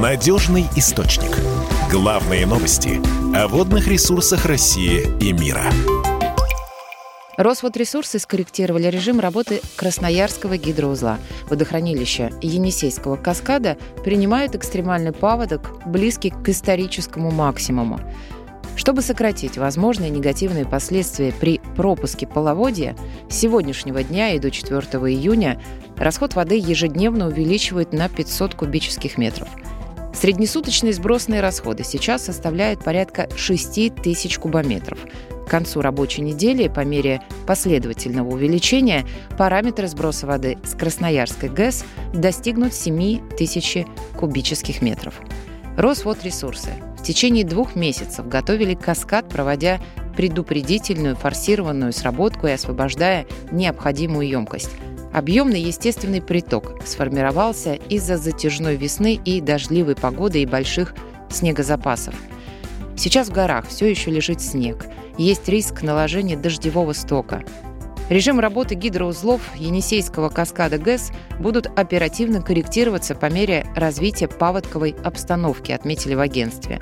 Надежный 0.00 0.66
источник. 0.76 1.36
Главные 1.90 2.46
новости 2.46 3.00
о 3.34 3.48
водных 3.48 3.88
ресурсах 3.88 4.46
России 4.46 5.02
и 5.20 5.32
мира. 5.32 5.64
Росводресурсы 7.38 8.18
скорректировали 8.18 8.88
режим 8.88 9.20
работы 9.20 9.62
Красноярского 9.76 10.56
гидроузла. 10.56 11.18
Водохранилища 11.48 12.32
Енисейского 12.42 13.14
каскада 13.14 13.76
принимают 14.02 14.56
экстремальный 14.56 15.12
паводок, 15.12 15.86
близкий 15.86 16.30
к 16.30 16.48
историческому 16.48 17.30
максимуму. 17.30 18.00
Чтобы 18.74 19.02
сократить 19.02 19.56
возможные 19.56 20.10
негативные 20.10 20.66
последствия 20.66 21.32
при 21.32 21.60
пропуске 21.76 22.26
половодья, 22.26 22.96
с 23.30 23.36
сегодняшнего 23.36 24.02
дня 24.02 24.32
и 24.32 24.40
до 24.40 24.50
4 24.50 24.80
июня 24.80 25.62
расход 25.96 26.34
воды 26.34 26.56
ежедневно 26.56 27.28
увеличивают 27.28 27.92
на 27.92 28.08
500 28.08 28.56
кубических 28.56 29.16
метров. 29.16 29.48
Среднесуточные 30.20 30.92
сбросные 30.92 31.40
расходы 31.40 31.84
сейчас 31.84 32.24
составляют 32.24 32.82
порядка 32.82 33.28
6 33.36 33.94
тысяч 34.02 34.38
кубометров– 34.38 34.98
к 35.48 35.50
концу 35.50 35.80
рабочей 35.80 36.20
недели, 36.20 36.68
по 36.68 36.84
мере 36.84 37.22
последовательного 37.46 38.28
увеличения, 38.28 39.06
параметры 39.38 39.88
сброса 39.88 40.26
воды 40.26 40.58
с 40.62 40.74
Красноярской 40.74 41.48
ГЭС 41.48 41.86
достигнут 42.12 42.74
7 42.74 43.30
тысяч 43.30 43.86
кубических 44.14 44.82
метров. 44.82 45.14
Росводресурсы 45.78 46.68
в 46.98 47.02
течение 47.02 47.46
двух 47.46 47.76
месяцев 47.76 48.28
готовили 48.28 48.74
каскад, 48.74 49.30
проводя 49.30 49.80
предупредительную 50.18 51.16
форсированную 51.16 51.94
сработку 51.94 52.46
и 52.46 52.50
освобождая 52.50 53.24
необходимую 53.50 54.28
емкость. 54.28 54.72
Объемный 55.12 55.60
естественный 55.60 56.20
приток 56.20 56.82
сформировался 56.84 57.74
из-за 57.74 58.16
затяжной 58.16 58.76
весны 58.76 59.20
и 59.24 59.40
дождливой 59.40 59.96
погоды 59.96 60.42
и 60.42 60.46
больших 60.46 60.94
снегозапасов. 61.30 62.14
Сейчас 62.96 63.28
в 63.28 63.32
горах 63.32 63.66
все 63.68 63.86
еще 63.86 64.10
лежит 64.10 64.40
снег– 64.40 64.86
есть 65.18 65.48
риск 65.48 65.82
наложения 65.82 66.36
дождевого 66.36 66.92
стока. 66.92 67.42
Режим 68.08 68.40
работы 68.40 68.74
гидроузлов 68.74 69.42
Енисейского 69.56 70.30
каскада 70.30 70.78
ГЭС 70.78 71.10
будут 71.40 71.66
оперативно 71.66 72.40
корректироваться 72.40 73.14
по 73.14 73.26
мере 73.26 73.66
развития 73.74 74.28
паводковой 74.28 74.94
обстановки, 75.04 75.72
отметили 75.72 76.14
в 76.14 76.20
агентстве. 76.20 76.80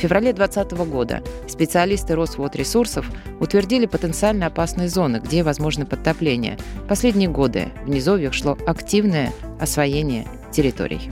В 0.00 0.02
феврале 0.02 0.32
2020 0.32 0.78
года 0.90 1.22
специалисты 1.46 2.14
Росводресурсов 2.14 3.04
утвердили 3.38 3.84
потенциально 3.84 4.46
опасные 4.46 4.88
зоны, 4.88 5.20
где 5.22 5.42
возможно 5.42 5.84
подтопление. 5.84 6.56
Последние 6.88 7.28
годы 7.28 7.68
в 7.84 7.90
низовьях 7.90 8.32
шло 8.32 8.56
активное 8.66 9.30
освоение 9.60 10.26
территорий. 10.52 11.10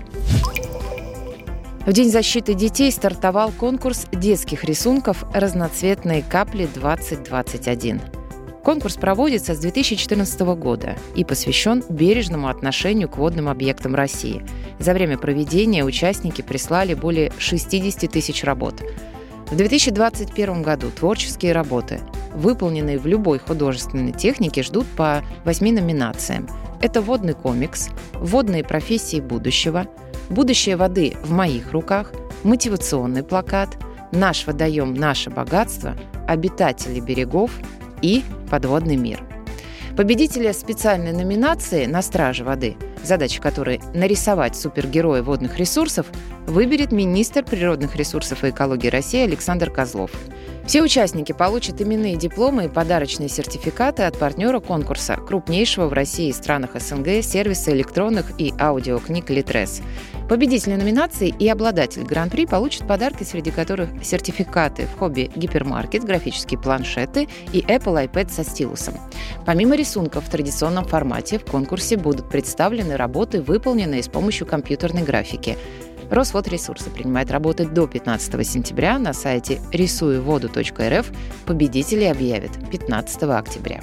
В 1.84 1.92
День 1.92 2.10
защиты 2.10 2.54
детей 2.54 2.90
стартовал 2.90 3.52
конкурс 3.52 4.06
детских 4.10 4.64
рисунков 4.64 5.22
«Разноцветные 5.34 6.22
капли-2021». 6.22 8.00
Конкурс 8.64 8.96
проводится 8.96 9.54
с 9.54 9.58
2014 9.58 10.40
года 10.56 10.96
и 11.14 11.24
посвящен 11.24 11.82
бережному 11.88 12.48
отношению 12.48 13.08
к 13.08 13.16
водным 13.16 13.48
объектам 13.48 13.94
России. 13.94 14.44
За 14.78 14.94
время 14.94 15.18
проведения 15.18 15.84
участники 15.84 16.42
прислали 16.42 16.94
более 16.94 17.32
60 17.38 18.10
тысяч 18.10 18.44
работ. 18.44 18.82
В 19.50 19.56
2021 19.56 20.62
году 20.62 20.90
творческие 20.90 21.52
работы, 21.52 22.00
выполненные 22.34 22.98
в 22.98 23.06
любой 23.06 23.38
художественной 23.38 24.12
технике, 24.12 24.62
ждут 24.62 24.86
по 24.96 25.24
восьми 25.44 25.72
номинациям. 25.72 26.48
Это 26.80 27.00
водный 27.00 27.34
комикс, 27.34 27.88
водные 28.14 28.62
профессии 28.62 29.20
будущего, 29.20 29.86
будущее 30.28 30.76
воды 30.76 31.16
в 31.24 31.32
моих 31.32 31.72
руках, 31.72 32.12
мотивационный 32.44 33.24
плакат, 33.24 33.76
наш 34.12 34.46
водоем, 34.46 34.94
наше 34.94 35.30
богатство, 35.30 35.96
обитатели 36.26 37.00
берегов– 37.00 37.50
и 38.02 38.22
«Подводный 38.50 38.96
мир». 38.96 39.22
Победителя 39.98 40.52
специальной 40.52 41.10
номинации 41.10 41.86
«На 41.86 42.02
страже 42.02 42.44
воды», 42.44 42.76
задача 43.02 43.42
которой 43.42 43.80
нарисовать 43.94 44.54
супергероя 44.54 45.24
водных 45.24 45.58
ресурсов, 45.58 46.06
выберет 46.46 46.92
министр 46.92 47.42
природных 47.42 47.96
ресурсов 47.96 48.44
и 48.44 48.50
экологии 48.50 48.86
России 48.86 49.24
Александр 49.24 49.72
Козлов. 49.72 50.12
Все 50.68 50.82
участники 50.82 51.32
получат 51.32 51.80
именные 51.80 52.14
дипломы 52.16 52.66
и 52.66 52.68
подарочные 52.68 53.30
сертификаты 53.30 54.02
от 54.02 54.18
партнера 54.18 54.60
конкурса, 54.60 55.16
крупнейшего 55.16 55.86
в 55.88 55.94
России 55.94 56.28
и 56.28 56.32
странах 56.34 56.78
СНГ 56.78 57.24
сервиса 57.24 57.72
электронных 57.72 58.38
и 58.38 58.52
аудиокниг 58.60 59.30
«Литрес». 59.30 59.80
Победители 60.28 60.74
номинации 60.74 61.34
и 61.38 61.48
обладатель 61.48 62.02
гран-при 62.02 62.44
получат 62.44 62.86
подарки, 62.86 63.24
среди 63.24 63.50
которых 63.50 63.88
сертификаты 64.04 64.84
в 64.84 64.98
хобби 64.98 65.30
гипермаркет, 65.34 66.04
графические 66.04 66.60
планшеты 66.60 67.28
и 67.54 67.60
Apple 67.60 68.06
iPad 68.06 68.30
со 68.30 68.44
стилусом. 68.44 68.92
Помимо 69.46 69.74
рисунков 69.74 70.26
в 70.26 70.30
традиционном 70.30 70.84
формате 70.84 71.38
в 71.38 71.46
конкурсе 71.46 71.96
будут 71.96 72.28
представлены 72.28 72.96
работы, 72.98 73.40
выполненные 73.40 74.02
с 74.02 74.08
помощью 74.08 74.46
компьютерной 74.46 75.02
графики. 75.02 75.56
Росводресурсы 76.10 76.90
принимает 76.90 77.30
работы 77.30 77.66
до 77.66 77.86
15 77.86 78.46
сентября 78.46 78.98
на 78.98 79.12
сайте 79.12 79.60
рисуеводу.рф. 79.72 81.06
Победителей 81.46 82.10
объявят 82.10 82.52
15 82.70 83.22
октября. 83.24 83.80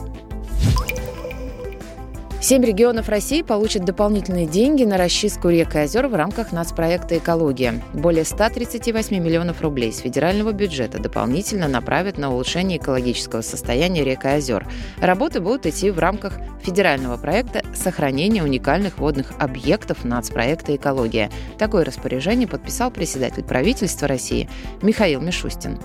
Семь 2.45 2.63
регионов 2.63 3.09
России 3.09 3.41
получат 3.41 3.85
дополнительные 3.85 4.45
деньги 4.45 4.83
на 4.83 4.97
расчистку 4.97 5.49
рек 5.49 5.73
и 5.73 5.79
озер 5.79 6.05
в 6.05 6.13
рамках 6.13 6.51
нацпроекта 6.51 7.17
«Экология». 7.17 7.81
Более 7.91 8.23
138 8.23 9.17
миллионов 9.17 9.63
рублей 9.63 9.91
с 9.91 9.97
федерального 9.97 10.51
бюджета 10.51 10.99
дополнительно 10.99 11.67
направят 11.67 12.19
на 12.19 12.31
улучшение 12.31 12.77
экологического 12.77 13.41
состояния 13.41 14.03
рек 14.03 14.25
и 14.25 14.27
озер. 14.27 14.67
Работы 14.99 15.39
будут 15.39 15.65
идти 15.65 15.89
в 15.89 15.97
рамках 15.97 16.33
федерального 16.61 17.17
проекта 17.17 17.63
сохранения 17.73 18.43
уникальных 18.43 18.99
водных 18.99 19.31
объектов 19.39 20.03
нацпроекта 20.05 20.75
«Экология». 20.75 21.31
Такое 21.57 21.83
распоряжение 21.83 22.47
подписал 22.47 22.91
председатель 22.91 23.43
правительства 23.43 24.07
России 24.07 24.47
Михаил 24.83 25.19
Мишустин. 25.19 25.79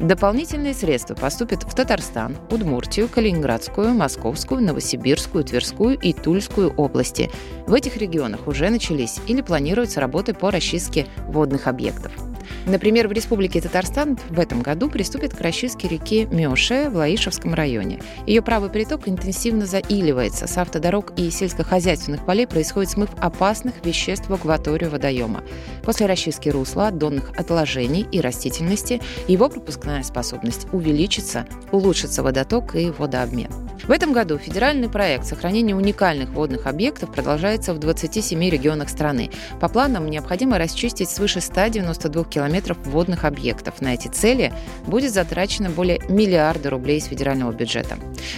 Дополнительные 0.00 0.74
средства 0.74 1.14
поступят 1.14 1.64
в 1.64 1.74
Татарстан, 1.74 2.36
Удмуртию, 2.50 3.08
Калининградскую, 3.08 3.94
Московскую, 3.94 4.62
Новосибирскую, 4.62 5.44
Тверскую 5.44 5.98
и 5.98 6.12
Тульскую 6.12 6.72
области. 6.74 7.30
В 7.66 7.74
этих 7.74 7.96
регионах 7.96 8.46
уже 8.46 8.70
начались 8.70 9.20
или 9.26 9.40
планируются 9.40 10.00
работы 10.00 10.34
по 10.34 10.50
расчистке 10.50 11.06
водных 11.26 11.66
объектов. 11.66 12.27
Например, 12.66 13.08
в 13.08 13.12
Республике 13.12 13.60
Татарстан 13.60 14.18
в 14.28 14.38
этом 14.38 14.62
году 14.62 14.88
приступит 14.88 15.34
к 15.34 15.40
расчистке 15.40 15.88
реки 15.88 16.26
Мёше 16.26 16.88
в 16.90 16.96
Лаишевском 16.96 17.54
районе. 17.54 18.00
Ее 18.26 18.42
правый 18.42 18.70
приток 18.70 19.08
интенсивно 19.08 19.66
заиливается. 19.66 20.46
С 20.46 20.56
автодорог 20.58 21.12
и 21.16 21.30
сельскохозяйственных 21.30 22.24
полей 22.24 22.46
происходит 22.46 22.90
смыв 22.90 23.10
опасных 23.18 23.84
веществ 23.84 24.28
в 24.28 24.34
акваторию 24.34 24.90
водоема. 24.90 25.42
После 25.82 26.06
расчистки 26.06 26.48
русла 26.48 26.90
донных 26.90 27.30
отложений 27.36 28.06
и 28.12 28.20
растительности 28.20 29.00
его 29.26 29.48
пропускная 29.48 30.02
способность 30.02 30.66
увеличится, 30.72 31.46
улучшится 31.72 32.22
водоток 32.22 32.74
и 32.74 32.90
водообмен. 32.90 33.67
В 33.84 33.90
этом 33.90 34.12
году 34.12 34.36
федеральный 34.38 34.88
проект 34.88 35.24
сохранения 35.24 35.74
уникальных 35.74 36.30
водных 36.30 36.66
объектов 36.66 37.12
продолжается 37.12 37.72
в 37.72 37.78
27 37.78 38.38
регионах 38.50 38.90
страны. 38.90 39.30
По 39.60 39.68
планам 39.68 40.10
необходимо 40.10 40.58
расчистить 40.58 41.08
свыше 41.08 41.40
192 41.40 42.24
километров 42.24 42.76
водных 42.84 43.24
объектов. 43.24 43.80
На 43.80 43.94
эти 43.94 44.08
цели 44.08 44.52
будет 44.86 45.12
затрачено 45.12 45.70
более 45.70 46.00
миллиарда 46.08 46.70
рублей 46.70 46.98
из 46.98 47.06
федерального 47.06 47.52
бюджета. 47.52 47.96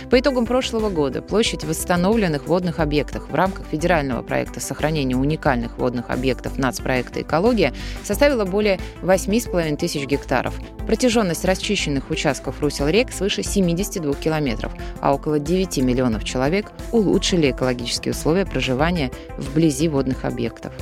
По 0.09 0.21
итогам 0.21 0.47
прошлого 0.47 0.89
года 0.89 1.23
площадь 1.23 1.65
восстановленных 1.65 2.47
водных 2.47 2.79
объектов 2.79 3.29
в 3.29 3.35
рамках 3.35 3.67
федерального 3.67 4.23
проекта 4.23 4.61
сохранения 4.61 5.17
уникальных 5.17 5.79
водных 5.79 6.11
объектов 6.11 6.59
нацпроекта 6.59 7.23
«Экология» 7.23 7.73
составила 8.05 8.45
более 8.45 8.79
8,5 9.03 9.77
тысяч 9.77 10.05
гектаров. 10.07 10.55
Протяженность 10.87 11.45
расчищенных 11.45 12.11
участков 12.11 12.61
русел 12.61 12.89
рек 12.89 13.13
свыше 13.13 13.43
72 13.43 14.15
километров, 14.15 14.73
а 15.01 15.15
около 15.15 15.30
9 15.39 15.79
миллионов 15.79 16.25
человек 16.25 16.73
улучшили 16.93 17.51
экологические 17.51 18.13
условия 18.13 18.47
проживания 18.47 19.11
вблизи 19.39 19.89
водных 19.89 20.25
объектов. 20.25 20.73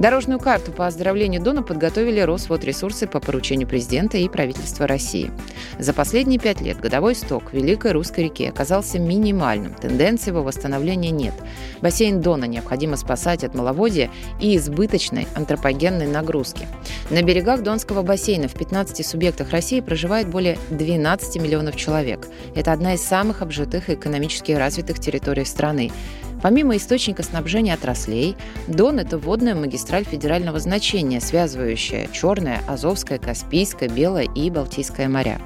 Дорожную 0.00 0.40
карту 0.40 0.72
по 0.72 0.86
оздоровлению 0.86 1.42
Дона 1.42 1.62
подготовили 1.62 2.20
Росводресурсы 2.20 3.06
по 3.06 3.20
поручению 3.20 3.68
президента 3.68 4.16
и 4.16 4.30
правительства 4.30 4.86
России. 4.86 5.30
За 5.78 5.92
последние 5.92 6.40
пять 6.40 6.62
лет 6.62 6.80
годовой 6.80 7.14
сток 7.14 7.52
Великой 7.52 7.92
Русской 7.92 8.24
реки 8.24 8.46
оказался 8.46 8.98
минимальным, 8.98 9.74
тенденции 9.74 10.30
его 10.30 10.42
восстановления 10.42 11.10
нет. 11.10 11.34
Бассейн 11.82 12.22
Дона 12.22 12.46
необходимо 12.46 12.96
спасать 12.96 13.44
от 13.44 13.54
маловодья 13.54 14.10
и 14.40 14.56
избыточной 14.56 15.28
антропогенной 15.34 16.06
нагрузки. 16.06 16.66
На 17.10 17.22
берегах 17.22 17.62
Донского 17.62 18.00
бассейна 18.00 18.48
в 18.48 18.54
15 18.54 19.06
субъектах 19.06 19.50
России 19.50 19.80
проживает 19.80 20.30
более 20.30 20.56
12 20.70 21.42
миллионов 21.42 21.76
человек. 21.76 22.26
Это 22.54 22.72
одна 22.72 22.94
из 22.94 23.02
самых 23.02 23.42
обжитых 23.42 23.90
и 23.90 23.94
экономически 23.94 24.52
развитых 24.52 24.98
территорий 24.98 25.44
страны. 25.44 25.92
Помимо 26.42 26.76
источника 26.76 27.22
снабжения 27.22 27.74
отраслей, 27.74 28.36
Дон– 28.66 28.98
это 29.00 29.18
водная 29.18 29.54
магистраль 29.54 30.04
федерального 30.04 30.58
значения, 30.58 31.20
связывающая 31.20 32.08
Черное, 32.12 32.62
Азовское, 32.66 33.18
Каспийское, 33.18 33.88
Белое 33.88 34.26
и 34.34 34.50
Балтийское 34.50 35.08
моря. 35.08 35.40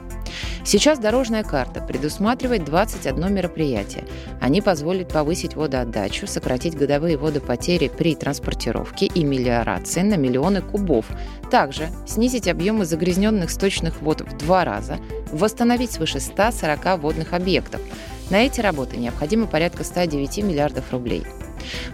Сейчас 0.64 0.98
дорожная 0.98 1.44
карта 1.44 1.80
предусматривает 1.80 2.64
21 2.64 3.35
мероприятие. 3.35 4.04
Они 4.40 4.62
позволят 4.62 5.12
повысить 5.12 5.54
водоотдачу, 5.54 6.26
сократить 6.26 6.76
годовые 6.76 7.16
водопотери 7.16 7.88
при 7.88 8.14
транспортировке 8.14 9.07
и 9.07 9.24
мелиорации 9.24 10.00
на 10.00 10.16
миллионы 10.16 10.62
кубов. 10.62 11.07
Также 11.50 11.88
снизить 12.07 12.48
объемы 12.48 12.87
загрязненных 12.87 13.50
сточных 13.50 14.00
вод 14.00 14.22
в 14.22 14.38
два 14.38 14.64
раза, 14.64 14.98
восстановить 15.33 15.92
свыше 15.92 16.20
140 16.20 16.98
водных 16.98 17.33
объектов– 17.33 17.80
на 18.30 18.44
эти 18.44 18.60
работы 18.60 18.96
необходимо 18.96 19.46
порядка 19.46 19.84
109 19.84 20.38
миллиардов 20.38 20.92
рублей. 20.92 21.24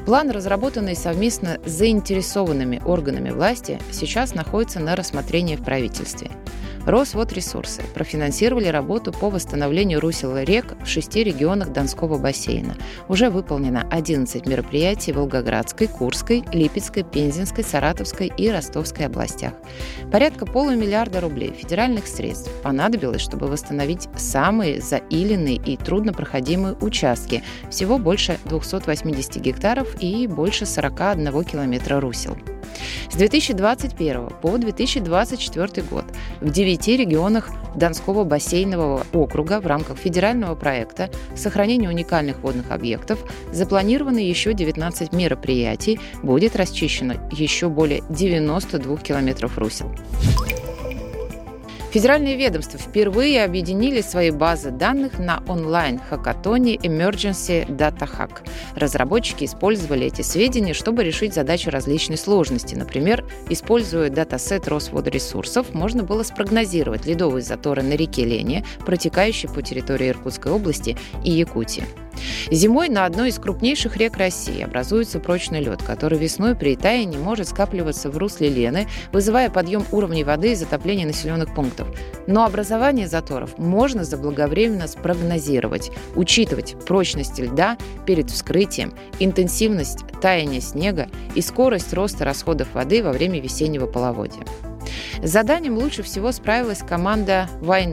План, 0.04 0.30
разработанный 0.30 0.96
совместно 0.96 1.58
с 1.64 1.70
заинтересованными 1.70 2.82
органами 2.84 3.30
власти, 3.30 3.80
сейчас 3.92 4.34
находится 4.34 4.80
на 4.80 4.96
рассмотрении 4.96 5.56
в 5.56 5.64
правительстве. 5.64 6.30
Росводресурсы 6.86 7.82
профинансировали 7.94 8.68
работу 8.68 9.12
по 9.12 9.30
восстановлению 9.30 10.00
русел 10.00 10.36
рек 10.38 10.74
в 10.82 10.86
шести 10.86 11.22
регионах 11.22 11.72
Донского 11.72 12.18
бассейна. 12.18 12.76
Уже 13.08 13.28
выполнено 13.30 13.86
11 13.90 14.46
мероприятий 14.46 15.12
в 15.12 15.16
Волгоградской, 15.16 15.88
Курской, 15.88 16.44
Липецкой, 16.52 17.04
Пензенской, 17.04 17.64
Саратовской 17.64 18.32
и 18.34 18.50
Ростовской 18.50 19.06
областях. 19.06 19.52
Порядка 20.10 20.46
полумиллиарда 20.46 21.20
рублей 21.20 21.52
федеральных 21.52 22.06
средств 22.06 22.50
понадобилось, 22.62 23.22
чтобы 23.22 23.46
восстановить 23.46 24.08
самые 24.16 24.80
заиленные 24.80 25.56
и 25.56 25.76
труднопроходимые 25.76 26.74
участки. 26.80 27.42
Всего 27.70 27.98
больше 27.98 28.38
280 28.46 29.36
гектаров 29.36 29.94
и 30.00 30.26
больше 30.26 30.66
41 30.66 31.44
километра 31.44 32.00
русел. 32.00 32.36
С 33.10 33.16
2021 33.16 34.28
по 34.42 34.56
2024 34.58 35.86
год 35.88 36.04
в 36.40 36.50
девяти 36.50 36.96
регионах 36.96 37.50
Донского 37.74 38.24
бассейнового 38.24 39.06
округа 39.12 39.60
в 39.60 39.66
рамках 39.66 39.98
федерального 39.98 40.54
проекта 40.54 41.10
«Сохранение 41.36 41.88
уникальных 41.88 42.40
водных 42.40 42.70
объектов» 42.70 43.18
запланировано 43.52 44.18
еще 44.18 44.54
19 44.54 45.12
мероприятий, 45.12 46.00
будет 46.22 46.56
расчищено 46.56 47.14
еще 47.30 47.68
более 47.68 48.02
92 48.10 48.96
километров 48.98 49.56
русел. 49.58 49.90
Федеральные 51.90 52.36
ведомства 52.36 52.78
впервые 52.78 53.42
объединили 53.42 54.00
свои 54.00 54.30
базы 54.30 54.70
данных 54.70 55.18
на 55.18 55.42
онлайн-хакатоне 55.48 56.76
Emergency 56.76 57.66
Data 57.66 58.08
Hack. 58.08 58.46
Разработчики 58.76 59.44
использовали 59.44 60.06
эти 60.06 60.22
сведения, 60.22 60.72
чтобы 60.72 61.02
решить 61.02 61.34
задачи 61.34 61.68
различной 61.68 62.16
сложности. 62.16 62.76
Например, 62.76 63.24
используя 63.48 64.08
датасет 64.08 64.68
Росводресурсов, 64.68 65.74
можно 65.74 66.04
было 66.04 66.22
спрогнозировать 66.22 67.06
ледовые 67.06 67.42
заторы 67.42 67.82
на 67.82 67.94
реке 67.94 68.24
Лене, 68.24 68.64
протекающей 68.86 69.48
по 69.48 69.60
территории 69.60 70.10
Иркутской 70.10 70.52
области 70.52 70.96
и 71.24 71.32
Якутии. 71.32 71.84
Зимой 72.50 72.88
на 72.88 73.06
одной 73.06 73.30
из 73.30 73.38
крупнейших 73.38 73.96
рек 73.96 74.16
России 74.16 74.62
образуется 74.62 75.20
прочный 75.20 75.60
лед, 75.60 75.82
который 75.82 76.18
весной 76.18 76.54
при 76.54 76.76
таянии 76.76 77.18
может 77.18 77.48
скапливаться 77.48 78.10
в 78.10 78.18
русле 78.18 78.48
Лены, 78.48 78.88
вызывая 79.12 79.50
подъем 79.50 79.84
уровней 79.92 80.24
воды 80.24 80.52
и 80.52 80.54
затопление 80.54 81.06
населенных 81.06 81.54
пунктов. 81.54 81.88
Но 82.26 82.44
образование 82.44 83.08
заторов 83.08 83.58
можно 83.58 84.04
заблаговременно 84.04 84.86
спрогнозировать, 84.86 85.90
учитывать 86.14 86.76
прочность 86.86 87.38
льда 87.38 87.76
перед 88.06 88.30
вскрытием, 88.30 88.94
интенсивность 89.18 90.00
таяния 90.20 90.60
снега 90.60 91.08
и 91.34 91.40
скорость 91.40 91.92
роста 91.92 92.24
расходов 92.24 92.68
воды 92.74 93.02
во 93.02 93.12
время 93.12 93.40
весеннего 93.40 93.86
половодья. 93.86 94.42
С 95.22 95.30
заданием 95.30 95.76
лучше 95.76 96.02
всего 96.02 96.32
справилась 96.32 96.78
команда 96.78 97.48
Why 97.60 97.86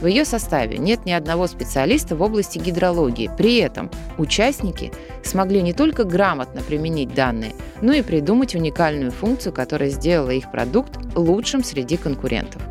в 0.00 0.06
ее 0.06 0.24
составе 0.24 0.78
нет 0.78 1.06
ни 1.06 1.12
одного 1.12 1.46
специалиста 1.46 2.16
в 2.16 2.22
области 2.22 2.58
гидрологии. 2.58 3.30
При 3.36 3.56
этом 3.56 3.90
участники 4.18 4.92
смогли 5.24 5.62
не 5.62 5.72
только 5.72 6.04
грамотно 6.04 6.62
применить 6.62 7.14
данные, 7.14 7.54
но 7.80 7.92
и 7.92 8.02
придумать 8.02 8.54
уникальную 8.54 9.10
функцию, 9.10 9.52
которая 9.52 9.90
сделала 9.90 10.30
их 10.30 10.50
продукт 10.50 10.98
лучшим 11.14 11.64
среди 11.64 11.96
конкурентов. 11.96 12.62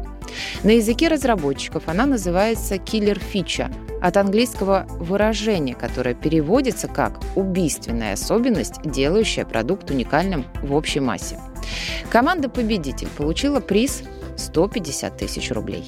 На 0.63 0.71
языке 0.71 1.07
разработчиков 1.07 1.83
она 1.87 2.05
называется 2.05 2.75
«killer 2.75 3.21
feature», 3.33 3.71
от 4.01 4.17
английского 4.17 4.85
выражения, 4.99 5.73
которое 5.73 6.13
переводится 6.13 6.87
как 6.87 7.19
«убийственная 7.35 8.13
особенность, 8.13 8.81
делающая 8.83 9.45
продукт 9.45 9.89
уникальным 9.89 10.45
в 10.61 10.73
общей 10.73 10.99
массе». 10.99 11.39
Команда-победитель 12.11 13.07
получила 13.17 13.59
приз 13.59 14.03
150 14.37 15.17
тысяч 15.17 15.51
рублей. 15.51 15.85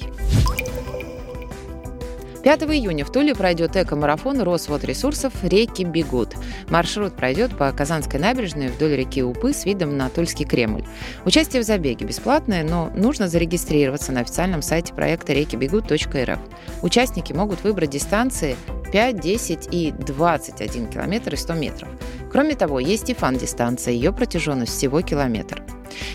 5 2.48 2.62
июня 2.62 3.04
в 3.04 3.12
Туле 3.12 3.34
пройдет 3.34 3.76
эко-марафон 3.76 4.40
Росводресурсов 4.40 5.34
«Реки 5.42 5.82
бегут». 5.82 6.34
Маршрут 6.70 7.14
пройдет 7.14 7.54
по 7.54 7.70
Казанской 7.72 8.18
набережной 8.18 8.68
вдоль 8.68 8.96
реки 8.96 9.22
Упы 9.22 9.52
с 9.52 9.66
видом 9.66 9.98
на 9.98 10.08
Тульский 10.08 10.46
Кремль. 10.46 10.82
Участие 11.26 11.60
в 11.60 11.66
забеге 11.66 12.06
бесплатное, 12.06 12.64
но 12.64 12.90
нужно 12.96 13.28
зарегистрироваться 13.28 14.12
на 14.12 14.20
официальном 14.20 14.62
сайте 14.62 14.94
проекта 14.94 15.34
реки 15.34 15.56
бегут.рф. 15.56 16.38
Участники 16.80 17.34
могут 17.34 17.62
выбрать 17.64 17.90
дистанции 17.90 18.56
5, 18.92 19.20
10 19.20 19.68
и 19.70 19.92
21 19.92 20.86
километр 20.86 21.34
и 21.34 21.36
100 21.36 21.52
метров. 21.52 21.88
Кроме 22.32 22.54
того, 22.54 22.80
есть 22.80 23.10
и 23.10 23.14
фан-дистанция, 23.14 23.92
ее 23.92 24.10
протяженность 24.10 24.72
всего 24.72 25.02
километр. 25.02 25.62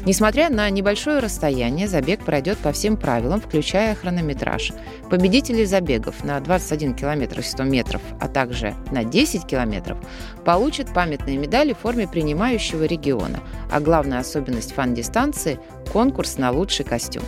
Несмотря 0.06 0.50
на 0.50 0.70
небольшое 0.70 1.20
расстояние, 1.20 1.88
забег 1.88 2.24
пройдет 2.24 2.58
по 2.58 2.72
всем 2.72 2.98
правилам, 2.98 3.42
включая 3.42 3.96
хронометраж. 3.96 4.72
Победители 5.10 5.66
забегов 5.66 6.24
на 6.24 6.40
21 6.40 6.96
км 6.96 7.42
100 7.42 7.64
метров, 7.64 8.02
а 8.20 8.28
также 8.28 8.76
на 8.92 9.04
10 9.04 9.46
км 9.46 9.98
получат 10.46 10.94
памятные 10.94 11.38
медали 11.38 11.74
в 11.74 11.80
форме 11.80 12.08
принимающего 12.08 12.84
региона. 12.84 13.40
А 13.72 13.80
главная 13.80 14.20
особенность 14.20 14.74
фан-дистанции– 14.74 15.60
конкурс 15.94 16.38
на 16.38 16.52
лучший 16.52 16.86
костюм. 16.86 17.24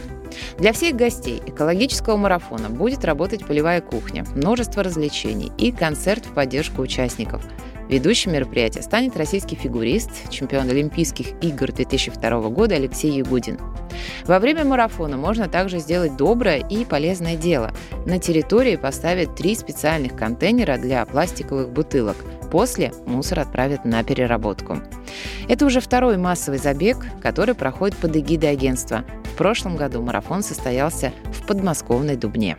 Для 0.58 0.74
всех 0.74 0.96
гостей 0.96 1.42
экологического 1.46 2.18
марафона 2.18 2.70
будет 2.70 3.06
работать 3.06 3.46
полевая 3.46 3.80
кухня, 3.82 4.26
множество 4.36 4.84
развлечений 4.84 5.52
и 5.58 5.72
концерт 5.72 6.26
в 6.26 6.34
поддержку 6.34 6.82
участников– 6.82 7.42
Ведущим 7.90 8.34
мероприятия 8.34 8.82
станет 8.82 9.16
российский 9.16 9.56
фигурист, 9.56 10.30
чемпион 10.30 10.70
Олимпийских 10.70 11.34
игр 11.42 11.72
2002 11.72 12.50
года 12.50 12.76
Алексей 12.76 13.12
Ягудин. 13.12 13.60
Во 14.26 14.40
время 14.40 14.66
марафона 14.66 15.18
можно 15.18 15.48
также 15.48 15.80
сделать 15.80 16.18
доброе 16.18 16.58
и 16.58 16.84
полезное 16.84 17.36
дело. 17.36 17.72
На 18.06 18.20
территории 18.20 18.76
поставят 18.76 19.36
три 19.36 19.56
специальных 19.56 20.16
контейнера 20.16 20.78
для 20.78 21.06
пластиковых 21.06 21.70
бутылок. 21.70 22.18
После 22.52 22.92
мусор 23.06 23.40
отправят 23.40 23.86
на 23.86 24.04
переработку. 24.04 24.80
Это 25.48 25.66
уже 25.66 25.80
второй 25.80 26.18
массовый 26.18 26.60
забег, 26.60 26.98
который 27.22 27.56
проходит 27.56 27.98
под 27.98 28.16
эгидой 28.16 28.52
агентства. 28.52 29.06
В 29.26 29.38
прошлом 29.38 29.76
году 29.76 30.02
марафон 30.02 30.42
состоялся 30.42 31.14
в 31.26 31.46
подмосковной 31.46 32.16
Дубне. 32.16 32.58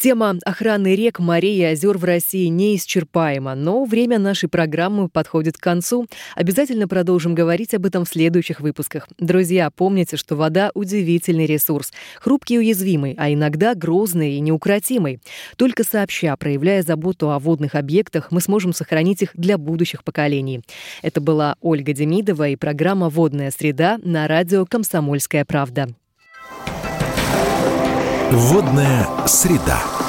Тема 0.00 0.38
охраны 0.46 0.96
рек, 0.96 1.18
морей 1.18 1.58
и 1.58 1.62
озер 1.62 1.98
в 1.98 2.04
России 2.04 2.46
неисчерпаема, 2.46 3.54
но 3.54 3.84
время 3.84 4.18
нашей 4.18 4.48
программы 4.48 5.10
подходит 5.10 5.58
к 5.58 5.60
концу. 5.62 6.06
Обязательно 6.34 6.88
продолжим 6.88 7.34
говорить 7.34 7.74
об 7.74 7.84
этом 7.84 8.06
в 8.06 8.08
следующих 8.08 8.60
выпусках. 8.60 9.06
Друзья, 9.18 9.70
помните, 9.70 10.16
что 10.16 10.36
вода– 10.36 10.70
удивительный 10.74 11.44
ресурс, 11.44 11.92
хрупкий 12.18 12.54
и 12.54 12.58
уязвимый, 12.60 13.14
а 13.18 13.30
иногда 13.30 13.74
грозный 13.74 14.36
и 14.36 14.40
неукротимый. 14.40 15.20
Только 15.56 15.84
сообща, 15.84 16.34
проявляя 16.38 16.82
заботу 16.82 17.30
о 17.30 17.38
водных 17.38 17.74
объектах, 17.74 18.28
мы 18.30 18.40
сможем 18.40 18.72
сохранить 18.72 19.20
их 19.20 19.32
для 19.34 19.58
будущих 19.58 20.02
поколений. 20.02 20.62
Это 21.02 21.20
была 21.20 21.56
Ольга 21.60 21.92
Демидова 21.92 22.48
и 22.48 22.56
программа 22.56 23.10
«Водная 23.10 23.50
среда» 23.50 23.98
на 24.02 24.26
радио 24.28 24.64
«Комсомольская 24.64 25.44
правда». 25.44 25.90
Водная 28.32 29.08
среда. 29.26 29.99